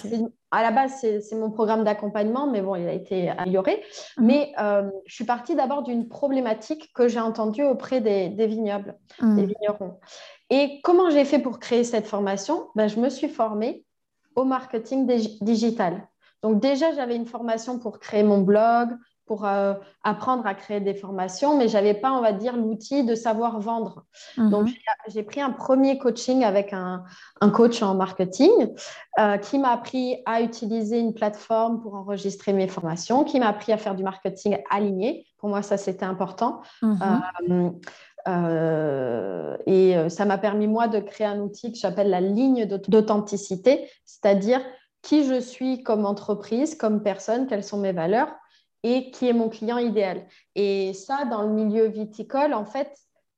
[0.51, 3.83] à la base, c'est mon programme d'accompagnement, mais bon, il a été amélioré.
[4.19, 4.27] Mhm.
[4.27, 9.37] Mais euh, je suis partie d'abord d'une problématique que j'ai entendue auprès des, vignobles, mhm.
[9.37, 9.99] des vignerons.
[10.51, 12.69] Et comment j'ai fait pour créer cette formation?
[12.75, 13.85] Ben, Je me suis formée
[14.35, 15.07] au marketing
[15.41, 16.07] digital.
[16.43, 18.91] Donc déjà, j'avais une formation pour créer mon blog,
[19.27, 23.05] pour euh, apprendre à créer des formations, mais je n'avais pas, on va dire, l'outil
[23.05, 24.05] de savoir vendre.
[24.37, 24.51] Mhm.
[24.51, 24.69] Donc,
[25.09, 27.05] j'ai pris un premier coaching avec un,
[27.53, 28.51] coach en marketing
[29.19, 33.73] euh, qui m'a appris à utiliser une plateforme pour enregistrer mes formations, qui m'a appris
[33.73, 35.27] à faire du marketing aligné.
[35.39, 36.61] Pour moi, ça, c'était important.
[36.83, 37.81] Mhm.
[38.29, 43.89] Euh, et ça m'a permis, moi, de créer un outil que j'appelle la ligne d'authenticité,
[44.05, 44.61] c'est-à-dire
[45.03, 48.33] qui je suis comme entreprise, comme personne, quelles sont mes valeurs
[48.83, 50.27] et qui est mon client idéal.
[50.55, 52.93] Et ça, dans le milieu viticole, en fait,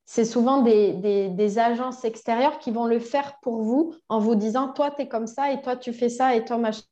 [0.05, 4.69] c'est souvent des, des, agences extérieures qui vont le faire pour vous en vous disant,
[4.69, 6.83] toi, tu es comme ça, et toi, tu fais ça, et toi, machin.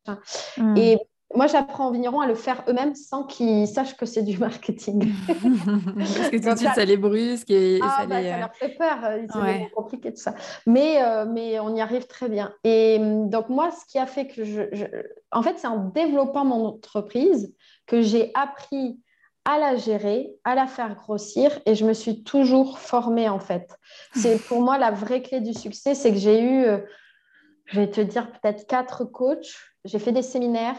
[0.57, 0.75] Hmm.
[0.75, 0.97] Et
[1.35, 5.11] moi, j'apprends aux vignerons à le faire eux-mêmes sans qu'ils sachent que c'est du marketing.
[5.27, 8.69] Parce que tout de suite, ça les brusque et, ah, ça, bah, ça leur fait
[8.69, 8.97] peur.
[9.33, 10.35] C'est compliqué tout ça.
[10.65, 12.53] Mais, euh, mais on y arrive très bien.
[12.63, 14.63] Et hum, donc, moi, ce qui a fait que je...
[14.71, 14.85] je...
[15.31, 17.53] En fait, c'est en développant mon entreprise
[17.85, 18.99] que j'ai appris
[19.45, 23.77] à la gérer, à la faire grossir et je me suis toujours formée en fait.
[24.15, 26.77] C'est pour moi la vraie clé du succès, c'est que j'ai eu, euh,
[27.65, 30.77] je vais te dire peut-être quatre coachs, j'ai fait des séminaires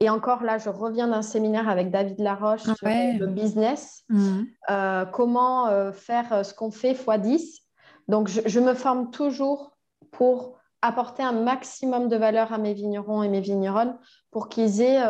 [0.00, 4.48] et encore là, je reviens d'un séminaire avec David Laroche sur le business, mhm.
[4.68, 7.60] euh, comment euh, faire ce qu'on fait x10.
[8.08, 9.76] Donc je, je, me forme toujours
[10.10, 13.96] pour apporter un maximum de valeur à mes vignerons et mes vigneronnes
[14.32, 15.00] pour qu'ils aient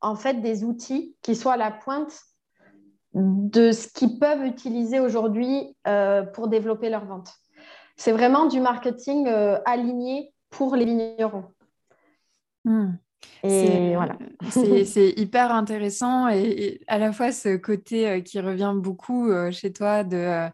[0.00, 2.12] en fait des outils qui soient à la pointe
[3.14, 7.32] de ce qu'ils peuvent utiliser aujourd'hui euh, pour développer leur vente.
[7.96, 11.44] C'est vraiment du marketing euh, aligné pour les vignerons.
[12.64, 12.92] Hmm.
[13.42, 14.16] Et voilà.
[14.50, 20.04] C'est hyper intéressant et, à la fois ce côté euh, qui revient beaucoup chez toi
[20.04, 20.48] de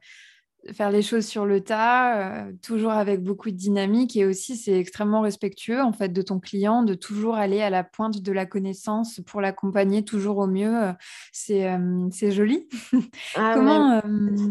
[0.72, 4.79] faire les choses sur le tas, euh, toujours avec beaucoup de dynamique et aussi c'est
[4.79, 8.46] extrêmement respectueux en fait de ton client de toujours aller à la pointe de la
[8.46, 10.85] connaissance pour l'accompagner toujours au mieux.
[10.85, 10.92] Euh,
[11.33, 12.68] c'est euh, c'est joli.
[13.37, 14.00] Ah Comment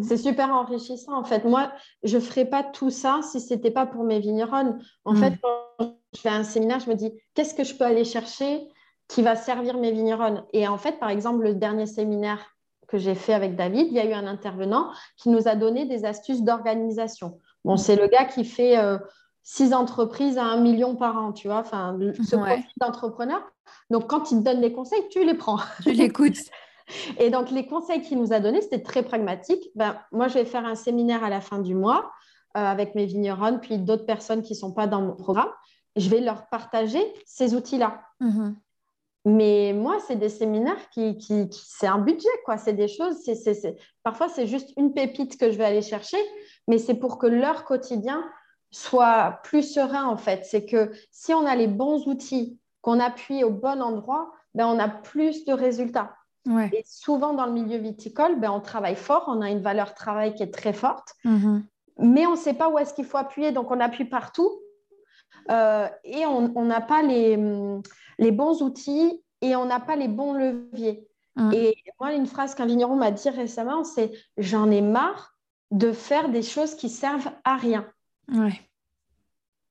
[0.03, 1.43] C'est super enrichissant en fait.
[1.45, 1.71] Moi,
[2.03, 4.79] je ferais pas tout ça si c'était pas pour mes vigneronnes.
[5.05, 5.37] En fait, hmm.
[5.41, 8.67] quand je fais un séminaire, je me dis qu'est-ce que je peux aller chercher
[9.07, 10.43] qui va servir mes vignerons.
[10.53, 12.54] Et en fait, par exemple, le dernier séminaire
[12.87, 15.85] que j'ai fait avec David, il y a eu un intervenant qui nous a donné
[15.85, 17.39] des astuces d'organisation.
[17.63, 18.97] Bon, c'est le gars qui fait euh,
[19.43, 23.41] six entreprises à un million par an, tu vois, enfin, ce profil d'entrepreneur.
[23.89, 25.59] Donc, quand il te donne des conseils, tu les prends.
[25.83, 26.37] Tu l'écoutes.
[27.19, 29.69] Et donc, les conseils qu'il nous a donnés, c'était très pragmatique.
[29.75, 32.11] Ben, moi, je vais faire un séminaire à la fin du mois
[32.57, 35.49] euh, avec mes vignerons, puis d'autres personnes qui ne sont pas dans mon programme.
[35.95, 38.01] Je vais leur partager ces outils-là.
[38.21, 38.53] Mm-hmm.
[39.25, 42.57] Mais moi, c'est des séminaires qui, qui, c'est un budget, quoi.
[42.57, 46.19] C'est des choses, c'est, parfois c'est juste une pépite que je vais aller chercher,
[46.67, 48.23] mais c'est pour que leur quotidien
[48.69, 50.45] soit plus serein, en fait.
[50.45, 54.77] C'est que si on a les bons outils, qu'on appuie au bon endroit, ben, on
[54.77, 56.15] a plus de résultats.
[56.71, 60.35] Et souvent, dans le milieu viticole, ben, on travaille fort, on a une valeur travail
[60.35, 61.63] qui est très forte, mm-hmm.
[61.97, 64.51] mais on ne sait pas où est-ce qu'il faut appuyer, donc on appuie partout.
[65.49, 67.37] Euh, et on n'a pas les,
[68.17, 71.07] les, bons outils et on n'a pas les bons leviers.
[71.35, 71.51] Mm.
[71.53, 75.35] Et moi, une phrase qu'un vigneron m'a dit récemment, c'est j'en ai marre
[75.71, 77.87] de faire des choses qui servent à rien.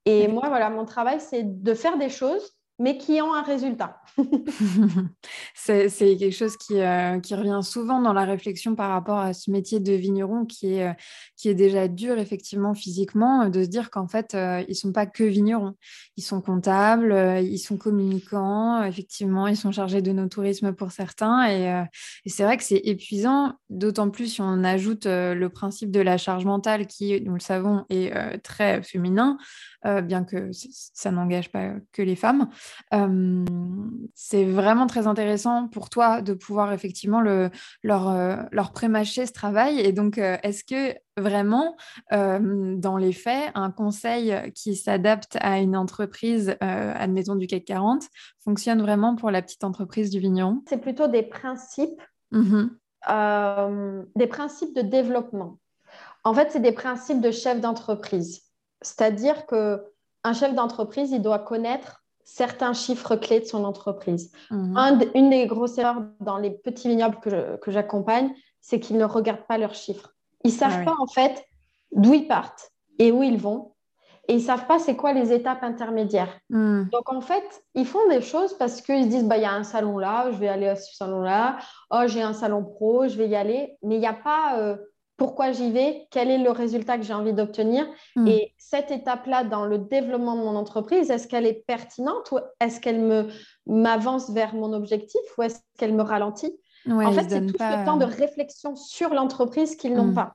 [0.04, 4.00] Et moi, voilà, mon travail, c'est de faire des choses mais qui ont un résultat.
[5.54, 9.50] c'est quelque chose qui, euh, qui, revient souvent dans la réflexion par rapport à ce
[9.50, 10.92] métier de vigneron qui est, euh,
[11.37, 14.92] qui est déjà dur effectivement physiquement, de se dire qu'en fait, euh, ils ne sont
[14.92, 15.74] pas que vignerons.
[16.16, 21.48] Ils sont comptables, ils sont communicants, effectivement, ils sont chargés de nos tourismes pour certains.
[21.48, 21.84] Et
[22.26, 26.44] c'est vrai que c'est épuisant, d'autant plus si on ajoute le principe de la charge
[26.44, 29.38] mentale qui, nous le savons, est très féminin.
[29.86, 32.48] Euh, bien que ça n'engage pas que les femmes.
[32.94, 33.44] Euh,
[34.14, 37.50] c'est vraiment très intéressant pour toi de pouvoir effectivement le,
[37.82, 39.80] leur, euh, leur prémâcher ce travail.
[39.80, 41.76] Et donc, est-ce que vraiment,
[42.10, 48.04] dans les faits, un conseil qui s'adapte à une entreprise, admettons du CAC 40,
[48.42, 50.62] fonctionne vraiment pour la petite entreprise du vigneron?
[50.68, 52.00] C'est plutôt des principes,
[52.32, 52.64] mmh
[54.16, 55.58] des principes de développement.
[56.24, 58.43] En fait, c'est des principes de chef d'entreprise.
[58.84, 64.32] C'est-à-dire qu'un chef d'entreprise, il doit connaître certains chiffres clés de son entreprise.
[64.50, 65.10] Mhm.
[65.14, 69.58] une des grosses erreurs dans les petits vignobles que j'accompagne, c'est qu'ils ne regardent pas
[69.58, 70.14] leurs chiffres.
[70.42, 71.44] Ils ne savent ah pas en fait
[71.92, 73.72] d'où ils partent et où ils vont.
[74.26, 76.40] Et ils ne savent pas c'est quoi les étapes intermédiaires.
[76.48, 76.88] Mhm.
[76.90, 79.52] Donc en fait, ils font des choses parce qu'ils se disent, bah, il y a
[79.52, 81.58] un salon là, je vais aller à ce salon-là.
[81.90, 83.76] Oh, j'ai un salon pro, je vais y aller.
[83.82, 84.58] Mais il n'y a pas...
[84.58, 84.76] Euh,
[85.16, 87.87] pourquoi j'y vais, quel est le résultat que j'ai envie d'obtenir.
[88.16, 88.27] Hmm.
[88.27, 92.81] Et cette étape-là dans le développement de mon entreprise, est-ce qu'elle est pertinente ou est-ce
[92.81, 93.29] qu'elle me
[93.66, 96.59] m'avance vers mon objectif ou est-ce qu'elle me ralentit?
[96.90, 100.14] En fait, c'est tout le temps de réflexion sur l'entreprise qu'ils n'ont hmm.
[100.14, 100.35] pas.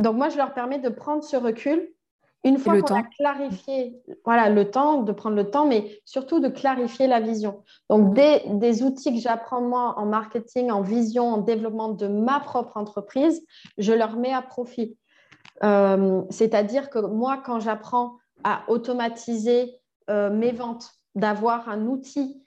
[0.00, 1.88] Donc moi, je leur permets de prendre ce recul
[2.44, 6.48] une fois qu'on a clarifié, voilà, le temps, de prendre le temps, mais surtout de
[6.48, 7.62] clarifier la vision.
[7.88, 12.40] Donc, des, des outils que j'apprends moi en marketing, en vision, en développement de ma
[12.40, 13.44] propre entreprise,
[13.78, 14.96] je leur mets à profit.
[15.62, 19.78] Euh, c'est-à-dire que moi, quand j'apprends à automatiser
[20.10, 22.42] euh, mes ventes, d'avoir un outil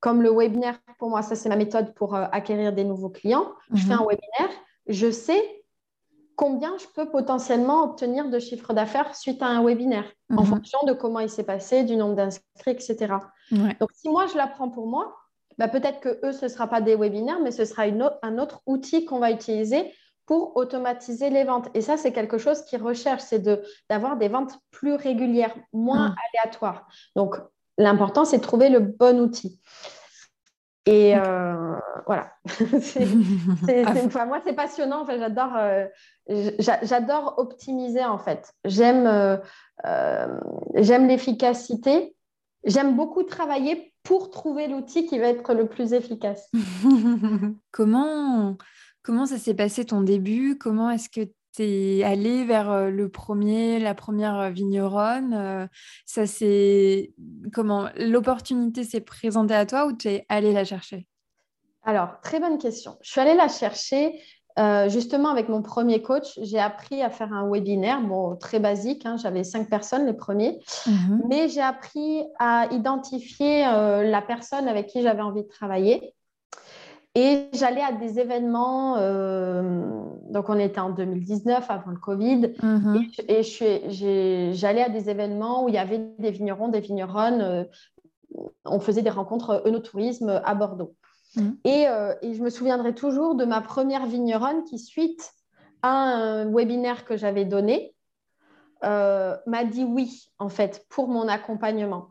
[0.00, 3.52] comme le webinaire, pour moi, ça c'est ma méthode pour euh, acquérir des nouveaux clients.
[3.72, 4.00] Je fais mhm.
[4.00, 5.63] un webinaire, je sais
[6.36, 10.46] combien je peux potentiellement obtenir de chiffre d'affaires suite à un webinaire, en mhm.
[10.46, 13.14] fonction de comment il s'est passé, du nombre d'inscrits, etc.
[13.50, 15.16] Donc, si moi, je l'apprends pour moi,
[15.58, 17.84] bah, peut-être que eux, ce ne sera pas des webinaires, mais ce sera
[18.22, 19.92] un autre outil qu'on va utiliser
[20.26, 21.68] pour automatiser les ventes.
[21.74, 23.42] Et ça, c'est quelque chose qu'ils recherchent, c'est
[23.90, 26.16] d'avoir des ventes plus régulières, moins mhm.
[26.32, 26.88] aléatoires.
[27.14, 27.36] Donc,
[27.78, 29.60] l'important, c'est de trouver le bon outil.
[30.86, 32.34] Et euh, voilà,
[34.26, 35.02] moi c'est passionnant.
[35.02, 35.86] Enfin, j'adore, euh,
[36.58, 38.52] j'adore optimiser en fait.
[38.66, 40.28] J'aime, euh,
[40.74, 42.14] j'aime l'efficacité.
[42.64, 46.50] J'aime beaucoup travailler pour trouver l'outil qui va être le plus efficace.
[47.70, 48.56] comment,
[49.02, 50.58] comment ça s'est passé ton début?
[50.58, 55.68] Comment est-ce que tu allé vers le premier, la première vigneronne.
[56.04, 57.12] Ça c'est
[57.52, 61.06] comment l'opportunité s'est présentée à toi ou tu es allé la chercher?
[61.84, 62.96] Alors, très bonne question.
[63.02, 64.20] Je suis allée la chercher
[64.88, 66.38] justement avec mon premier coach.
[66.42, 69.04] J'ai appris à faire un webinaire, bon, très basique.
[69.04, 74.86] Hein, j'avais cinq personnes les premiers, mmh mais j'ai appris à identifier la personne avec
[74.86, 76.14] qui j'avais envie de travailler.
[77.16, 79.62] Et j'allais à des événements, euh,
[80.30, 83.06] donc on était en 2019 avant le Covid, mhm.
[83.28, 83.42] et,
[84.52, 87.64] j'allais à des événements où il y avait des vignerons, des vigneronnes, euh,
[88.64, 90.96] on faisait des rencontres œnotourisme à Bordeaux.
[91.36, 91.56] Mhm.
[91.68, 95.34] Euh, et, je me souviendrai toujours de ma première vigneronne qui, suite
[95.82, 97.94] à un webinaire que j'avais donné,
[98.82, 102.08] m'a dit oui, en fait, pour mon accompagnement.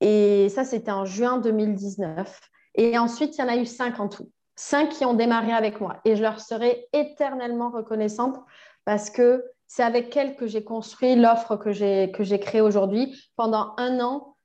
[0.00, 2.51] Et ça, c'était en juin 2019.
[2.74, 4.30] Et ensuite, il y en a eu cinq en tout.
[4.56, 5.96] Cinq qui ont démarré avec moi.
[6.04, 8.38] Et je leur serai éternellement reconnaissante
[8.84, 12.10] parce que c'est avec elles que j'ai construit l'offre que j'ai,
[12.40, 13.18] créée aujourd'hui.
[13.36, 14.36] Pendant un an,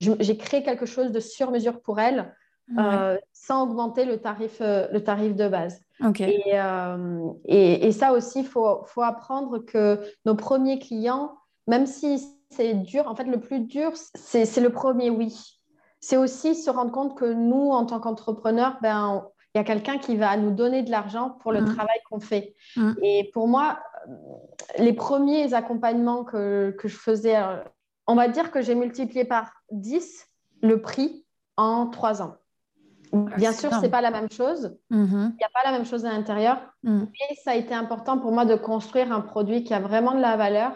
[0.00, 2.34] j'ai créé quelque chose de sur mesure pour elles
[2.78, 5.82] euh, sans augmenter le tarif, euh, le tarif de base.
[6.02, 11.36] Euh, et, et, ça aussi, il faut, faut, apprendre que nos premiers clients,
[11.66, 15.59] même si c'est dur, en fait, le plus dur, c'est le premier oui.
[16.00, 19.98] C'est aussi se rendre compte que nous, en tant qu'entrepreneurs, ben, il y a quelqu'un
[19.98, 21.74] qui va nous donner de l'argent pour le mm.
[21.74, 22.54] travail qu'on fait.
[22.76, 22.92] Mm.
[23.02, 23.78] Et pour moi,
[24.78, 27.36] les premiers accompagnements que, que je faisais,
[28.06, 30.26] on va dire que j'ai multiplié par 10
[30.62, 31.24] le prix
[31.56, 32.36] en trois ans.
[33.12, 34.76] Ah, Bien sûr, ce n'est pas la même chose.
[34.90, 35.32] Mm-hmm.
[35.32, 36.58] Il n'y a pas la même chose à l'intérieur.
[36.84, 37.04] Mm.
[37.04, 40.20] Mais ça a été important pour moi de construire un produit qui a vraiment de
[40.20, 40.72] la valeur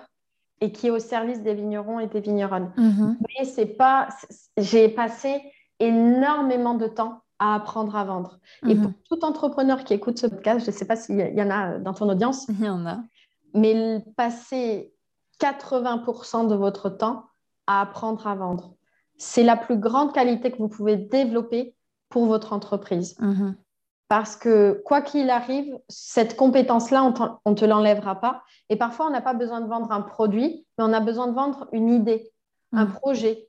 [0.60, 2.72] et qui est au service des vignerons et des vigneronnes.
[2.76, 4.08] Mais c'est pas...
[4.56, 5.40] J'ai passé
[5.80, 8.38] énormément de temps à apprendre à vendre.
[8.68, 8.94] Et pour mm-hmm.
[9.08, 11.92] tout entrepreneur qui écoute ce podcast, je ne sais pas s'il y en a dans
[11.92, 12.46] ton audience.
[12.48, 12.98] Il y en a.
[13.54, 14.94] Mais passer
[15.40, 17.26] 80% de votre temps
[17.66, 18.74] à apprendre à vendre.
[19.16, 21.74] C'est la plus grande qualité que vous pouvez développer
[22.08, 23.18] pour votre entreprise.
[23.20, 23.56] Mhm.
[24.08, 27.12] Parce que quoi qu'il arrive, cette compétence-là,
[27.44, 28.42] on ne te l'enlèvera pas.
[28.68, 31.34] Et parfois, on n'a pas besoin de vendre un produit, mais on a besoin de
[31.34, 32.30] vendre une idée,
[32.72, 32.92] un mhm.
[32.92, 33.48] projet.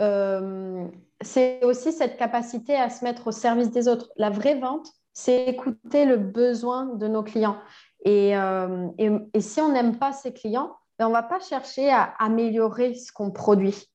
[0.00, 0.86] Euh,
[1.20, 4.10] c'est aussi cette capacité à se mettre au service des autres.
[4.16, 7.56] La vraie vente, c'est écouter le besoin de nos clients.
[8.04, 11.90] Et, euh, et, si on n'aime pas ses clients, ben on ne va pas chercher
[11.90, 13.88] à améliorer ce qu'on produit.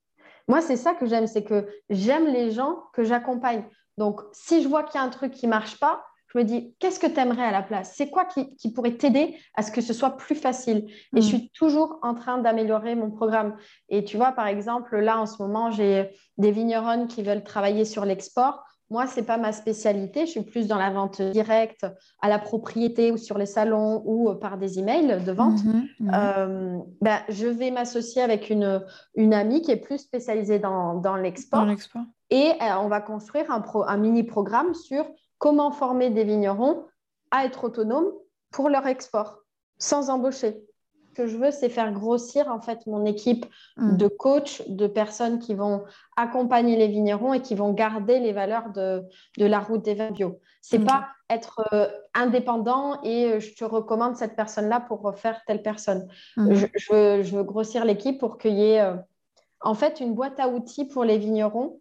[0.48, 3.64] Moi, c'est ça que j'aime, c'est que j'aime les gens que j'accompagne.
[4.00, 6.46] Donc, si je vois qu'il y a un truc qui ne marche pas, je me
[6.46, 7.94] dis, qu'est-ce que tu aimerais à la place?
[7.98, 10.86] C'est quoi qui, pourrait t'aider à ce que ce soit plus facile?
[11.14, 11.30] Et je mm.
[11.30, 13.58] suis toujours en train d'améliorer mon programme.
[13.90, 17.84] Et tu vois, par exemple, là, en ce moment, j'ai des vignerons qui veulent travailler
[17.84, 18.64] sur l'export.
[18.90, 20.26] Moi, ce n'est pas ma spécialité.
[20.26, 21.86] Je suis plus dans la vente directe
[22.22, 25.60] à la propriété ou sur les salons ou par des emails de vente.
[26.14, 28.84] Euh, ben, je vais m'associer avec une,
[29.16, 31.66] une amie qui est plus spécialisée dans, dans l'export.
[32.32, 35.06] Et euh, on va construire un, un mini-programme sur
[35.38, 36.86] comment former des vignerons
[37.32, 38.12] à être autonomes
[38.52, 39.40] pour leur export
[39.78, 40.64] sans embaucher
[41.14, 43.46] que je veux, c'est faire grossir en fait mon équipe
[43.78, 43.98] mm.
[43.98, 45.84] de coachs, de personnes qui vont
[46.18, 49.04] accompagner les vignerons et qui vont garder les valeurs de,
[49.38, 50.40] la route des vins bio.
[50.62, 55.62] C'est pas être euh, indépendant et euh, je te recommande cette personne-là pour faire telle
[55.62, 56.08] personne.
[56.38, 56.54] Mm.
[56.54, 58.96] Je, veux, grossir l'équipe pour qu'il y ait euh,
[59.62, 61.80] en fait une boîte à outils pour les vignerons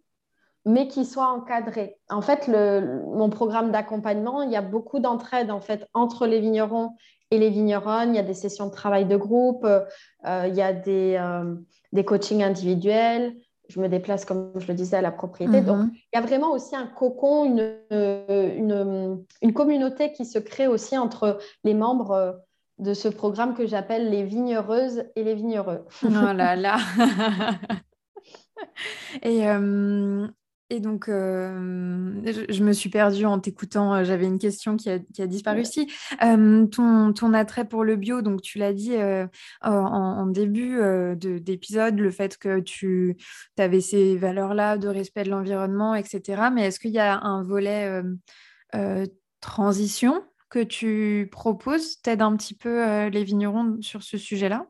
[0.65, 1.97] mais qui soit encadré.
[2.09, 6.39] En fait, le, mon programme d'accompagnement, il y a beaucoup d'entraide en fait entre les
[6.39, 6.95] vignerons
[7.31, 8.13] et les vigneronnes.
[8.13, 11.55] Il y a des sessions de travail de groupe, euh, il y a des, euh,
[11.91, 13.35] des coachings individuels.
[13.67, 15.61] Je me déplace, comme je le disais, à la propriété.
[15.61, 15.91] Donc, mhm.
[15.93, 20.97] il y a vraiment aussi un cocon, une, une, une, communauté qui se crée aussi
[20.97, 22.41] entre les membres
[22.79, 25.85] de ce programme que j'appelle les vignereuses et les vignereux.
[26.03, 26.77] Oh là là
[29.23, 30.27] Et euh,
[30.71, 33.95] et donc, euh, je, me suis perdue en t'écoutant.
[33.95, 35.91] Euh, j'avais une question qui a, disparu aussi.
[36.23, 38.95] Euh, ton, attrait pour le bio, donc tu l'as dit
[39.61, 40.79] en, début
[41.15, 43.17] d'épisode, le fait que tu
[43.57, 46.49] avais ces valeurs-là de respect de l'environnement, etc.
[46.53, 48.01] Mais est-ce qu'il y a un volet
[49.41, 51.99] transition que tu proposes?
[52.01, 54.67] T'aides un petit peu les vignerons sur ce sujet-là?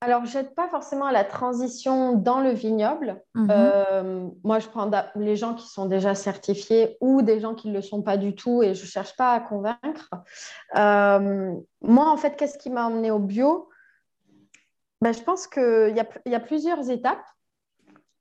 [0.00, 3.22] Alors, je n'aide pas forcément à la transition dans le vignoble.
[3.34, 3.48] Mhm.
[3.50, 7.72] Euh, moi, je prends les gens qui sont déjà certifiés ou des gens qui ne
[7.72, 10.10] le sont pas du tout et je ne cherche pas à convaincre.
[10.76, 13.68] Euh, moi, en fait, qu'est-ce qui m'a emmené au bio?
[15.00, 17.24] Ben, Je pense qu'il y, y, a plusieurs étapes.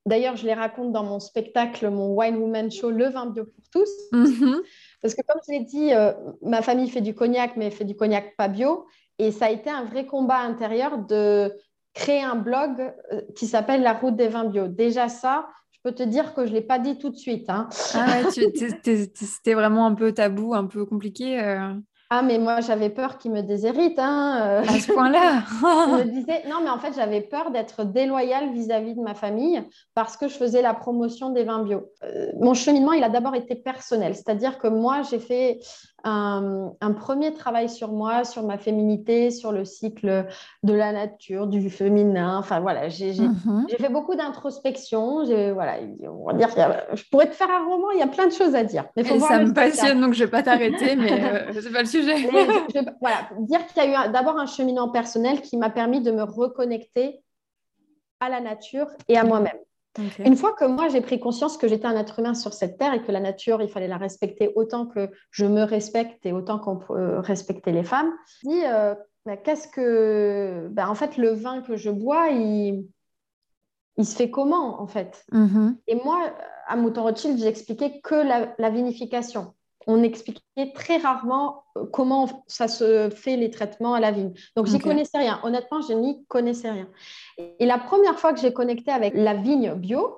[0.06, 3.70] D'ailleurs, je les raconte dans mon spectacle, mon Wine Woman Show, Le vin bio pour
[3.72, 3.90] tous.
[4.12, 4.62] Mhm.
[5.06, 7.96] Parce que comme je l'ai dit, euh, ma famille fait du cognac, mais fait du
[7.96, 8.88] cognac pas bio.
[9.20, 11.54] Et ça a été un vrai combat intérieur de
[11.94, 14.68] créer un blog euh, qui s'appelle La route des vins bio.
[14.68, 17.52] Déjà ça, je peux te dire que je ne l'ai pas dit tout de suite.
[17.52, 17.70] Hein.
[17.94, 21.40] Ah c'était vraiment un peu tabou, un peu compliqué.
[21.40, 21.76] Euh.
[22.18, 24.00] Ah, mais moi, j'avais peur qu'il me déshérite.
[24.00, 24.64] Hein.
[24.66, 28.96] À ce point-là Je me disais, non, mais en fait, j'avais peur d'être déloyale vis-à-vis
[28.96, 29.62] de ma famille
[29.96, 31.92] parce que je faisais la promotion des vins bio.
[32.04, 34.16] Euh, mon cheminement, il a d'abord été personnel.
[34.16, 35.60] C'est-à-dire que moi, j'ai fait
[36.06, 40.26] un, premier travail sur moi, sur ma féminité, sur le cycle
[40.64, 42.38] de la nature, du féminin.
[42.38, 43.68] Enfin, voilà, j'ai mhm.
[43.78, 45.24] fait beaucoup d'introspection.
[45.54, 46.50] Voilà, on va dire,
[46.94, 48.86] je pourrais te faire un roman, il y a plein de choses à dire.
[48.96, 51.12] Mais ça me passionne, donc je ne vais pas t'arrêter, mais
[51.50, 52.16] euh, ce n'est pas le sujet.
[53.02, 56.24] voilà, dire qu'il y a eu d'abord un cheminement personnel qui m'a permis de me
[56.24, 57.22] reconnecter
[58.20, 59.58] à la nature et à moi-même.
[60.20, 62.94] Une fois que moi, j'ai pris conscience que j'étais un être humain sur cette terre
[62.94, 66.60] et que la nature, il fallait la respecter autant que je me respecte et autant
[66.60, 68.12] qu'on peut respecter les femmes,
[68.44, 70.68] je dis, euh, bah, qu'est-ce que...
[70.72, 72.86] Bah, en fait, le vin que je bois, il,
[73.98, 75.26] il se fait comment, en fait?
[75.32, 75.76] Mm-hmm.
[75.88, 76.34] Et moi,
[76.68, 79.54] à Mouton Rothschild, j'ai expliqué que la vinification
[79.88, 84.34] on expliquait très rarement euh, comment ça se fait les traitements à la vigne.
[84.56, 85.40] Donc, j'y connaissais rien.
[85.44, 86.88] Honnêtement, je n'y connaissais rien.
[87.38, 90.16] Et la première fois que j'ai connecté avec la vigne bio,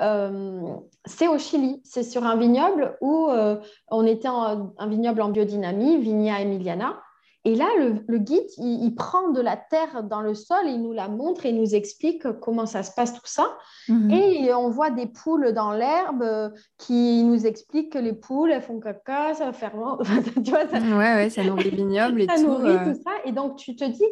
[0.00, 1.80] euh, c'est au Chili.
[1.84, 3.56] C'est sur un vignoble où euh,
[3.88, 7.00] on était en, un vignoble en biodynamie, Vigna Emiliana.
[7.46, 11.08] Et là, le, guide, il, prend de la terre dans le sol, il nous la
[11.08, 13.58] montre et il nous explique comment ça se passe tout ça.
[13.88, 14.10] Mhm.
[14.10, 18.80] Et on voit des poules dans l'herbe qui nous expliquent que les poules, elles font
[18.80, 19.72] caca, ça va faire...
[20.42, 20.78] tu vois, ça...
[20.78, 22.46] Ouais, ouais, ça nourrit les vignobles et ça tout.
[22.46, 22.94] nourrit euh.
[22.94, 23.10] tout ça.
[23.26, 24.08] Et donc, tu te dis,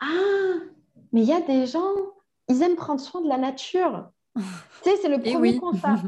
[0.00, 0.58] ah,
[1.12, 1.94] mais il y a des gens,
[2.48, 4.10] ils aiment prendre soin de la nature.
[4.34, 4.42] tu
[4.82, 5.98] sais, c'est le premier constat.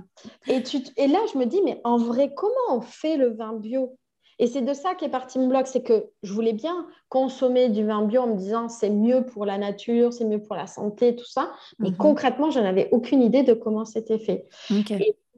[0.48, 0.78] Et, tu...
[0.96, 3.96] et là, je me dis, mais en vrai, comment on fait le vin bio?
[4.38, 7.84] Et c'est de ça qu'est parti mon blog, c'est que je voulais bien consommer du
[7.84, 11.16] vin bio en me disant c'est mieux pour la nature, c'est mieux pour la santé,
[11.16, 11.50] tout ça.
[11.78, 11.96] Mais mhm.
[11.96, 14.46] concrètement, je n'avais aucune idée de comment c'était fait.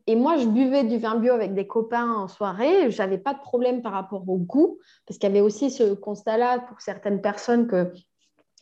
[0.06, 2.90] Et, moi, je buvais du vin bio avec des copains en soirée.
[2.90, 5.94] Je n'avais pas de problème par rapport au goût, parce qu'il y avait aussi ce
[5.94, 7.92] constat-là pour certaines personnes que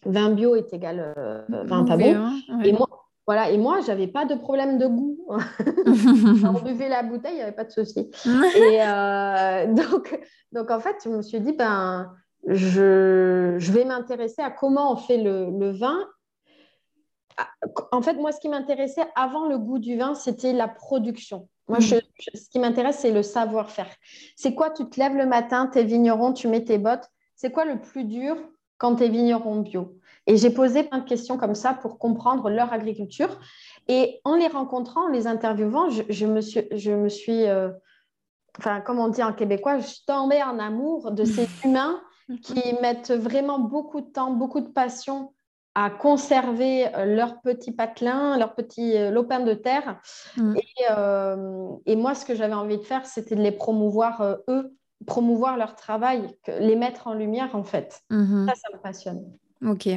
[0.05, 2.33] vin bio est égal euh, vin pas bon.
[2.65, 2.89] Et moi,
[3.29, 5.19] voilà, et moi, je n'avais pas de problème de goût.
[5.29, 8.11] on buvait la bouteille, il n'y avait pas de souci.
[8.57, 10.19] et euh, donc,
[10.53, 12.11] donc, en fait, je me suis dit, ben,
[12.47, 15.99] je, je vais m'intéresser à comment on fait le, le, vin.
[17.37, 17.51] Ah,
[17.93, 21.51] en fait, moi, ce qui m'intéressait avant le goût du vin, c'était la production.
[21.69, 21.97] Moi, je,
[22.35, 23.95] ce qui m'intéresse, c'est le savoir-faire.
[24.37, 27.11] C'est quoi Tu te lèves le matin, tu es vigneron, tu mets tes bottes?
[27.37, 28.39] C'est quoi le plus dur
[28.79, 29.99] quand tu es vigneron bio?
[30.29, 33.41] Et j'ai posé plein de questions comme ça pour comprendre leur agriculture.
[33.89, 37.71] Et en les rencontrant, en les interviewant, je, me suis, je me suis euh,
[38.59, 41.99] enfin, comme on dit en québécois, je suis tombée en amour de ces humains
[42.43, 45.33] qui mettent vraiment beaucoup de temps, beaucoup de passion
[45.75, 49.99] à conserver euh, leur petit patelin, leur petit euh, lopin de terre.
[50.37, 50.57] Mm.
[50.57, 54.77] Et, et, moi, ce que j'avais envie de faire, c'était de les promouvoir, eux,
[55.07, 58.03] promouvoir leur travail, les mettre en lumière, en fait.
[58.11, 58.47] Mm-hmm.
[58.47, 59.25] Ça, ça me passionne.
[59.65, 59.89] Ok.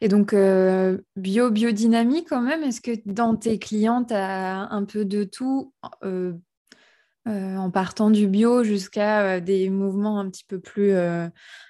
[0.00, 4.84] Et donc, euh, bio, biodynamie quand même, est-ce que dans tes clients, tu as un
[4.84, 5.72] peu de tout,
[6.04, 6.32] euh,
[7.28, 10.92] euh, en partant du bio jusqu'à des mouvements un petit peu plus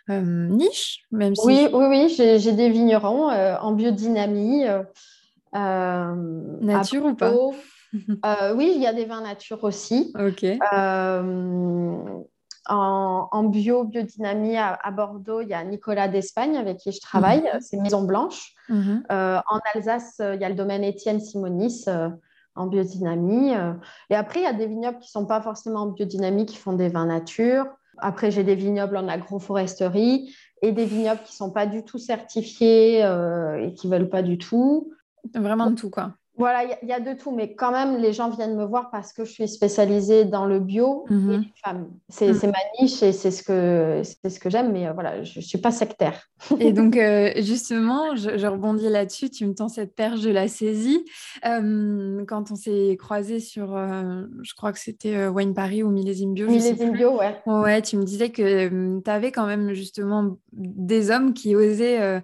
[0.08, 4.64] niche même si Oui, oui, oui, j'ai des vignerons en biodynamie.
[5.52, 7.32] nature ou pas?
[8.56, 10.12] Oui, il y a des vins nature aussi.
[10.18, 10.44] Ok
[12.68, 17.60] en, bio, biodynamie à, Bordeaux, il y a Nicolas d'Espagne avec qui je travaille, mhm.
[17.60, 18.54] c'est Maison Blanche.
[18.68, 19.04] Mhm.
[19.10, 22.08] Euh, en Alsace, il y a le domaine Étienne Simonis euh,
[22.54, 23.54] en biodynamie.
[23.54, 23.72] Euh.
[24.10, 26.56] Et après, il y a des vignobles qui ne sont pas forcément en biodynamie, qui
[26.56, 27.66] font des vins nature.
[27.98, 31.98] Après, j'ai des vignobles en agroforesterie et des vignobles qui ne sont pas du tout
[31.98, 34.92] certifiés et qui ne veulent pas du tout.
[35.34, 36.12] Vraiment de tout, quoi.
[36.39, 39.14] Voilà, il y, a de tout, mais quand même, les gens viennent me voir parce
[39.14, 41.30] que je suis spécialisée dans le bio et mhm.
[41.41, 41.89] les femmes.
[42.11, 42.53] C'est mhm.
[42.53, 45.57] ma niche et c'est ce que, ce que j'aime, mais euh, voilà, je ne suis
[45.57, 46.28] pas sectaire.
[46.61, 51.05] Et donc, euh, justement, je, rebondis là-dessus, tu me tends cette perche, je la saisis.
[51.47, 56.49] Euh, quand on s'est croisés sur, je crois que c'était Wine Paris ou Millésime Bio.
[56.49, 57.37] Millésime Bio, ouais.
[57.47, 62.22] Ouais, tu me disais que tu avais quand même justement des hommes qui osaient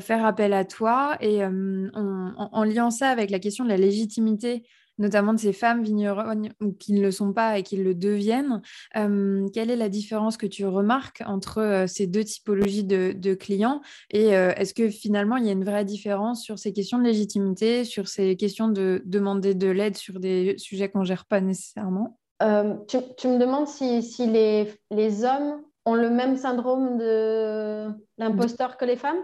[0.00, 4.64] faire appel à toi et en liant ça avec la question de la légitimité
[4.98, 8.62] notamment de ces femmes vigneronnes qui ne le sont pas et qui le deviennent.
[8.96, 13.80] Euh, quelle est la différence que tu remarques entre euh, ces deux typologies de, clients
[14.10, 17.04] Et euh, est-ce que finalement, il y a une vraie différence sur ces questions de
[17.04, 21.40] légitimité, sur ces questions de demander de l'aide sur des sujets qu'on ne gère pas
[21.40, 22.18] nécessairement?
[22.40, 27.88] Tu, me demandes si, les, les, hommes ont le même syndrome de
[28.18, 29.22] l'imposteur que les femmes?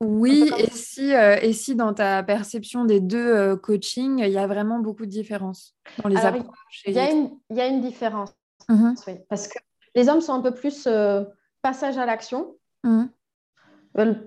[0.00, 4.38] Oui, et si, euh, et si dans ta perception des deux euh, coachings, il y
[4.38, 7.80] a vraiment beaucoup de différences dans les approches Il y, a une, y a une
[7.80, 8.30] différence,
[8.68, 8.94] mmh
[9.28, 9.58] parce que
[9.94, 11.24] les hommes sont un peu plus euh,
[11.62, 12.56] passage à l'action.
[12.84, 13.04] Mmh.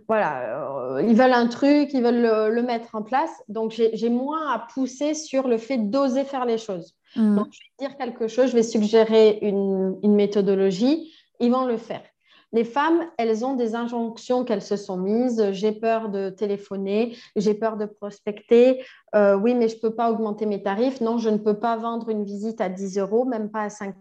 [0.08, 3.30] Voilà, ils veulent un truc, ils veulent le, mettre en place.
[3.50, 6.96] Donc, j'ai moins à pousser sur le fait d'oser faire les choses.
[7.16, 7.36] Mmh.
[7.36, 11.78] Donc, je vais dire quelque chose, je vais suggérer une, une méthodologie, ils vont le
[11.78, 12.02] faire.
[12.52, 15.52] Les femmes, elles ont des injonctions qu'elles se sont mises.
[15.52, 18.84] J'ai peur de téléphoner, j'ai peur de prospecter.
[19.16, 21.00] Euh, oui, mais je ne peux pas augmenter mes tarifs.
[21.02, 23.96] Non, je ne peux pas vendre une visite à 10 euros, même pas à 5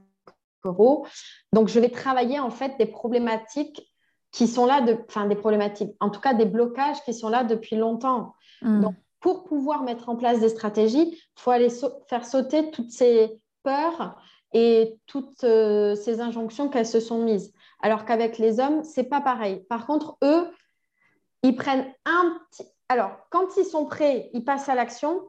[0.65, 1.07] euros.
[1.53, 3.83] Donc, je vais travailler en fait des problématiques
[4.33, 7.45] qui sont là, de, enfin des problématiques, en tout cas des blocages qui sont là
[7.45, 8.35] depuis longtemps.
[8.63, 8.81] Hmm.
[8.81, 11.71] Donc, pour pouvoir mettre en place des stratégies, il faut aller
[12.09, 14.17] faire sauter toutes ces peurs
[14.53, 17.53] et toutes euh, ces injonctions qu'elles se sont mises.
[17.81, 19.65] Alors qu'avec les hommes, c'est pas pareil.
[19.69, 20.49] Par contre, eux,
[21.43, 22.65] ils prennent un petit.
[22.89, 25.23] Alors, quand ils sont prêts, ils passent à l'action,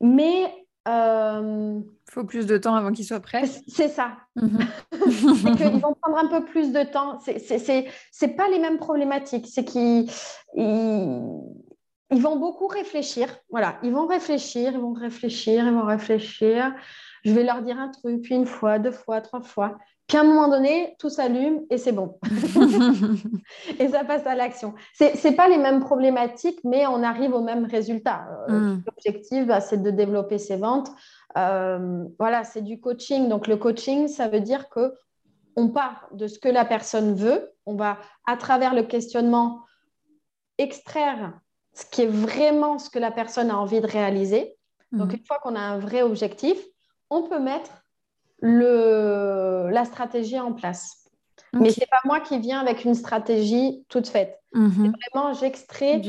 [0.00, 0.52] mais.
[0.88, 3.42] Il euh, faut plus de temps avant qu'ils soient prêts.
[3.66, 4.18] C'est ça.
[4.36, 4.60] Mhm.
[4.92, 7.18] c'est qu'ils vont prendre un peu plus de temps.
[7.18, 9.48] C'est pas les mêmes problématiques.
[9.48, 10.08] C'est qu'ils
[12.10, 13.36] ils vont beaucoup réfléchir.
[13.50, 16.72] Voilà, ils vont réfléchir, ils vont réfléchir, ils vont réfléchir.
[17.24, 19.76] Je vais leur dire un truc, puis une fois, deux fois, trois fois.
[20.06, 22.18] Puis à un moment donné, tout s'allume et c'est bon.
[23.78, 24.74] et ça passe à l'action.
[24.94, 28.28] Ce n'est pas les mêmes problématiques, mais on arrive au même résultat.
[28.48, 28.82] Euh, mm.
[28.86, 30.90] L'objectif, bah, c'est de développer ses ventes.
[31.36, 33.28] Euh, voilà, c'est du coaching.
[33.28, 34.94] Donc le coaching, ça veut dire que
[35.56, 37.50] on part de ce que la personne veut.
[37.64, 39.62] On va, à travers le questionnement,
[40.58, 41.32] extraire
[41.74, 44.56] ce qui est vraiment ce que la personne a envie de réaliser.
[44.92, 45.16] Donc, mhm.
[45.18, 46.58] une fois qu'on a un vrai objectif,
[47.10, 47.70] on peut mettre
[48.46, 51.02] le, la stratégie en place.
[51.52, 54.38] Mais ce n'est pas moi qui viens avec une stratégie toute faite.
[54.52, 54.92] Mhm.
[55.12, 56.00] Vraiment, j'extrais.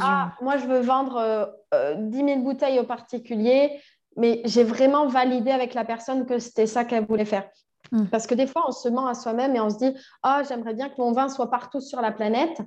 [0.00, 3.80] Ah, moi, je veux vendre euh, euh, 10 000 bouteilles au particulier,
[4.16, 7.48] mais j'ai vraiment validé avec la personne que c'était ça qu'elle voulait faire.
[7.92, 8.08] Mhm.
[8.08, 10.74] Parce que des fois, on se ment à soi-même et on se dit Ah, j'aimerais
[10.74, 12.60] bien que mon vin soit partout sur la planète.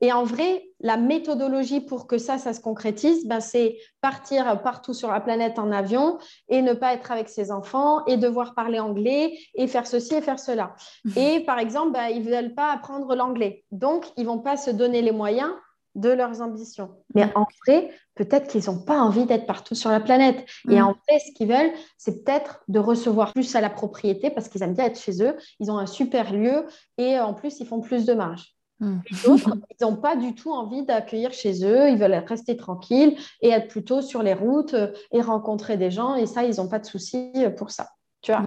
[0.00, 4.92] Et en vrai, la méthodologie pour que ça, ça se concrétise, ben, c'est partir partout
[4.92, 6.18] sur la planète en avion
[6.48, 10.20] et ne pas être avec ses enfants et devoir parler anglais et faire ceci et
[10.20, 10.74] faire cela.
[11.16, 13.64] Et par exemple, ben, ils ne veulent pas apprendre l'anglais.
[13.70, 15.52] Donc, ils ne vont pas se donner les moyens
[15.94, 16.90] de leurs ambitions.
[17.14, 20.44] Mais en vrai, peut-être qu'ils n'ont pas envie d'être partout sur la planète.
[20.68, 20.84] Et mm.
[20.84, 24.62] en fait, ce qu'ils veulent, c'est peut-être de recevoir plus à la propriété parce qu'ils
[24.62, 25.36] aiment bien être chez eux.
[25.60, 26.66] Ils ont un super lieu
[26.98, 28.53] et en plus, ils font plus de marge.
[28.80, 33.50] D'autres, ils n'ont pas du tout envie d'accueillir chez eux, ils veulent rester tranquilles et
[33.50, 36.16] être plutôt sur les routes euh, et rencontrer des gens.
[36.16, 37.90] Et ça, ils n'ont pas de souci euh, pour ça.
[38.20, 38.46] Tu vois?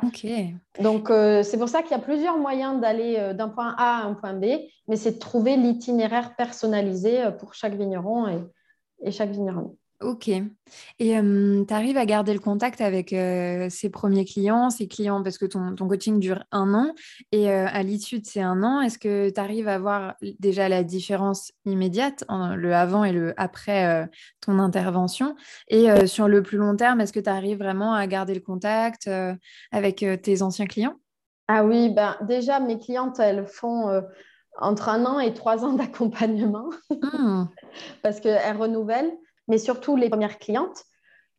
[0.82, 4.04] Donc, euh, c'est pour ça qu'il y a plusieurs moyens d'aller d'un point A à
[4.06, 4.46] un point B,
[4.88, 8.40] mais c'est de trouver l'itinéraire personnalisé pour chaque vigneron et,
[9.04, 9.78] et chaque vigneron.
[10.00, 10.28] Ok.
[10.28, 10.44] Et
[11.00, 15.76] tu arrives à garder le contact avec ces premiers clients, ces clients, parce que ton,
[15.76, 16.94] coaching dure un an.
[17.32, 20.84] Et à l'issue de ces un an, est-ce que tu arrives à voir déjà la
[20.84, 24.08] différence immédiate, le avant et le après
[24.40, 25.36] ton intervention
[25.68, 29.10] Et sur le plus long terme, est-ce que tu arrives vraiment à garder le contact
[29.72, 30.96] avec tes anciens clients?
[31.48, 34.04] Ah oui, ben, déjà, mes clientes, elles font
[34.60, 37.46] entre un an et trois ans d'accompagnement mmh.
[38.04, 39.18] parce qu'elles renouvellent
[39.48, 40.84] mais surtout les premières clientes.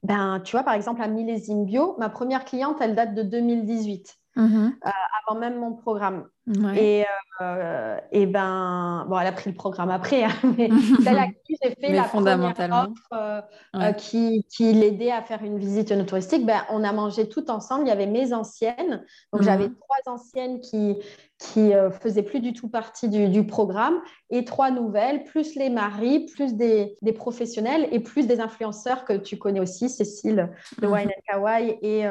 [0.02, 4.16] Ben, tu vois, par exemple, à Millésime Bio, ma première cliente, elle date de 2018,
[4.36, 4.76] mhm.
[4.86, 4.90] euh,
[5.26, 6.28] avant même mon programme.
[6.76, 7.04] Et,
[7.40, 10.68] euh, et, ben, bon, elle a pris le programme après, hein, mais
[11.04, 13.44] celle à qui j'ai fait la première offre
[13.74, 17.84] euh, qui, qui l'aidait à faire une visite touristique, ben, on a mangé tout ensemble.
[17.84, 19.76] Il y avait mes anciennes, donc j'avais mhm.
[19.76, 20.96] trois anciennes qui,
[21.38, 26.26] qui euh, faisaient plus du tout partie du, programme, et trois nouvelles, plus les maris,
[26.26, 30.92] plus des, professionnels et plus des influenceurs que tu connais aussi, Cécile de mhm.
[30.92, 32.04] Wine and Kawaii et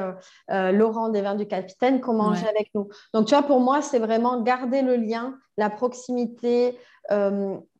[0.71, 2.87] Laurent des Vins du Capitaine, qui ont mangé avec nous.
[3.13, 6.77] Donc, tu vois, pour moi, c'est vraiment garder le lien, la proximité,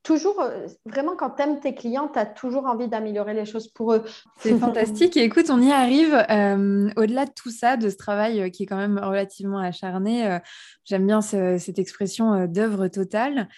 [0.07, 3.67] toujours, euh, vraiment, quand tu aimes tes clients, tu as toujours envie d'améliorer les choses
[3.67, 4.05] pour eux.
[4.39, 5.17] C'est fantastique.
[5.17, 6.13] Écoute, on y arrive.
[6.29, 10.39] Euh, au-delà de tout ça, de ce travail euh, qui est quand même relativement acharné,
[10.85, 13.49] j'aime bien cette expression d'œuvre totale.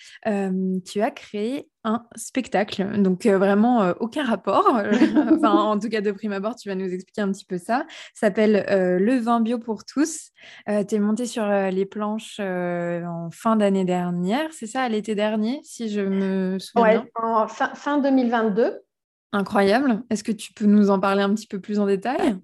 [0.86, 3.00] tu as créé un spectacle.
[3.02, 4.68] Donc vraiment aucun rapport.
[5.34, 7.86] enfin, en tout cas, de prime abord, tu vas nous expliquer un petit peu ça.
[8.16, 10.32] Ça s'appelle Le vin bio pour tous.
[10.68, 15.90] tu es monté sur les planches en fin d'année dernière, c'est ça, l'été dernier, si
[15.90, 17.02] je me souviens.
[17.02, 18.82] Ouais, en fin, fin 2022.
[19.32, 20.04] Incroyable.
[20.10, 22.38] Est-ce que tu peux nous en parler un petit peu plus en détail?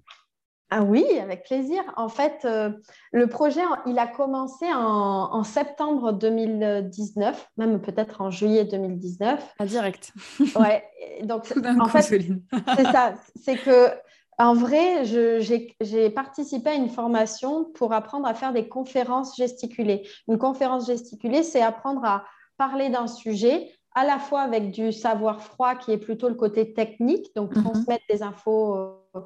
[0.70, 1.80] Ah oui, avec plaisir.
[1.96, 2.70] En fait, euh,
[3.12, 9.54] le projet, il a commencé en, septembre 2019, même peut-être en juillet 2019.
[9.58, 10.12] À direct.
[10.56, 10.84] Ouais.
[11.22, 12.02] Donc, en fait,
[12.76, 13.14] c'est ça.
[13.36, 13.90] C'est que,
[14.38, 20.08] en vrai, j'ai participé à une formation pour apprendre à faire des conférences gesticulées.
[20.26, 22.24] Une conférence gesticulée, c'est apprendre à
[22.58, 26.74] parler d'un sujet à la fois avec du savoir froid qui est plutôt le côté
[26.74, 27.64] technique, donc mhm.
[27.64, 29.20] transmettre des infos euh,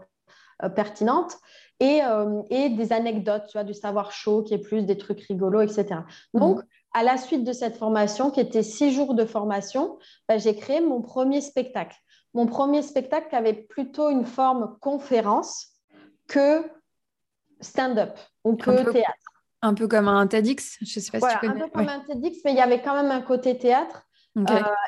[0.63, 1.37] euh, pertinentes
[1.81, 5.21] et, euh, et, des anecdotes, tu vois, du savoir chaud qui est plus des trucs
[5.23, 6.03] rigolos, etc.
[6.35, 6.65] Donc, mhm.
[6.95, 9.99] à la suite de cette formation, qui était six jours de formation,
[10.29, 11.97] bah, j'ai créé mon premier spectacle.
[12.33, 15.67] Mon premier spectacle avait plutôt une forme conférence
[16.29, 16.63] que
[17.61, 19.17] stand-up ou que théâtre.
[19.63, 21.61] Un peu comme un TEDx, je ne sais pas si tu connais.
[21.61, 24.07] Un peu comme un TEDx, mais il y avait quand même un côté théâtre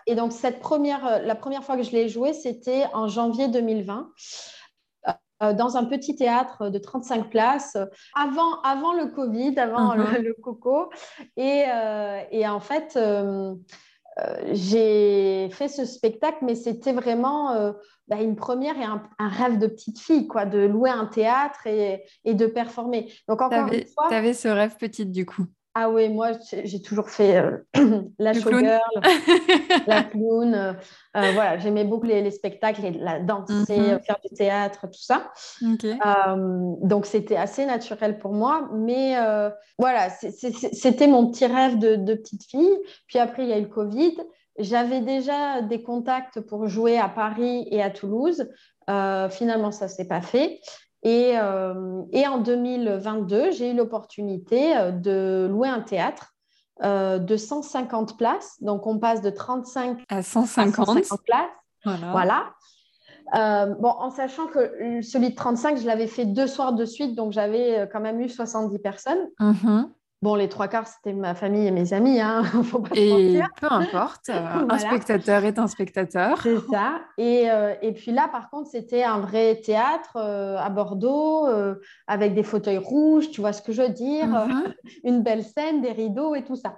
[0.07, 4.11] et donc, cette première, la première fois que je l'ai joué, c'était en janvier 2020
[5.55, 7.77] dans un petit théâtre de 35 places,
[8.15, 10.41] avant, avant le Covid, avant le, uh-huh.
[10.41, 10.91] coco.
[11.37, 11.65] Et,
[12.31, 12.97] et, en fait,
[14.53, 17.75] j'ai fait ce spectacle, mais c'était vraiment
[18.07, 22.05] bah, une première et un, rêve de petite fille, quoi, de louer un théâtre et,
[22.25, 23.13] et de performer.
[23.27, 24.07] Donc, encore une fois.
[24.09, 25.47] Tu avais ce rêve petite, du coup.
[25.75, 26.33] Ah oui, moi,
[26.65, 27.57] j'ai toujours fait euh,
[28.19, 28.81] la showgirl,
[29.87, 30.55] la clown.
[30.55, 30.73] Euh,
[31.17, 34.01] euh, voilà, j'aimais beaucoup les, spectacles, la danser, mhm.
[34.01, 35.33] faire du théâtre, tout ça.
[35.63, 38.69] donc, c'était assez naturel pour moi.
[38.75, 39.17] Mais
[39.79, 42.79] voilà, c'était mon petit rêve de, de, petite fille.
[43.07, 44.17] Puis après, il y a eu le Covid.
[44.59, 48.47] J'avais déjà des contacts pour jouer à Paris et à Toulouse.
[49.31, 50.61] finalement, ça ne s'est pas fait.
[51.05, 56.35] Euh, et, en 2022, j'ai eu l'opportunité euh, de louer un théâtre
[56.85, 58.57] euh, de 150 places.
[58.63, 61.51] Donc, on passe de 35 à 150, places.
[61.85, 62.55] Voilà.
[63.81, 67.33] bon, en sachant que celui de 35, je l'avais fait deux soirs de suite, donc
[67.33, 69.29] j'avais quand même eu 70 personnes.
[69.41, 69.89] Mm-hmm.
[70.23, 73.67] Bon, les trois quarts, c'était ma famille et mes amis, hein, faut pas Et peu
[73.69, 74.31] importe,
[74.69, 76.41] un spectateur est un spectateur.
[76.41, 77.01] C'est ça.
[77.19, 81.75] Et, euh, et, puis là, par contre, c'était un vrai théâtre euh, à Bordeaux, euh,
[82.07, 84.73] avec des fauteuils rouges, tu vois ce que je veux dire, mhm.
[85.05, 86.77] une belle scène, des rideaux et tout ça.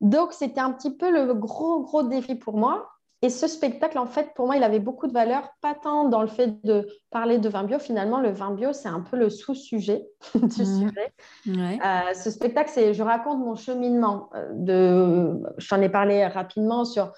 [0.00, 2.88] Donc, c'était un petit peu le gros, gros défi pour moi.
[3.20, 6.22] Et ce spectacle, en fait, pour moi, il avait beaucoup de valeur, pas tant dans
[6.22, 7.80] le fait de parler de vin bio.
[7.80, 10.50] Finalement, le vin bio, c'est un peu le sous-sujet du mmh.
[10.64, 11.12] sujet.
[11.48, 14.30] Euh, ce spectacle, c'est je raconte mon cheminement.
[14.34, 17.12] Euh, de, je t'en ai parlé rapidement sur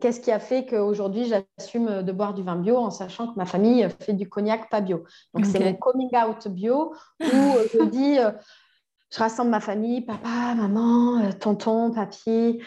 [0.00, 3.46] qu'est-ce qui a fait qu'aujourd'hui, j'assume de boire du vin bio en sachant que ma
[3.46, 5.04] famille fait du cognac pas bio.
[5.32, 7.24] Donc, c'est mon coming out bio où
[7.72, 8.30] je dis, euh,
[9.10, 12.60] je rassemble ma famille, papa, maman, tonton, papy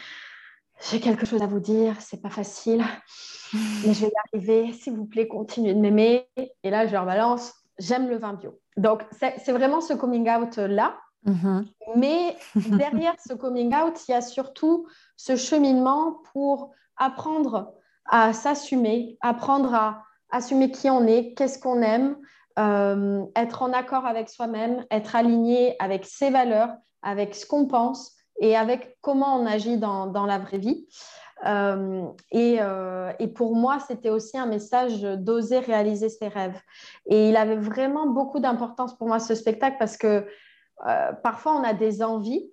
[0.89, 2.83] j'ai quelque chose à vous dire, c'est pas facile,
[3.53, 4.73] mais je vais y arriver.
[4.73, 6.27] S'il vous plaît, continuez de m'aimer.
[6.63, 8.59] Et là, je leur balance, j'aime le vin bio.
[8.77, 10.97] Donc, c'est vraiment ce coming out-là.
[11.25, 11.65] Mm-hmm.
[11.95, 12.37] Mais
[12.77, 17.73] derrière ce coming out, il y a surtout ce cheminement pour apprendre
[18.05, 22.17] à s'assumer, apprendre à assumer qui on est, qu'est-ce qu'on aime,
[22.57, 28.15] euh, être en accord avec soi-même, être aligné avec ses valeurs, avec ce qu'on pense,
[28.39, 30.87] et avec comment on agit dans, dans la vraie vie.
[31.45, 36.59] Euh, et, euh, et, pour moi, c'était aussi un message d'oser réaliser ses rêves.
[37.05, 40.25] Et il avait vraiment beaucoup d'importance pour moi ce spectacle parce que
[40.87, 42.49] euh, parfois on a des envies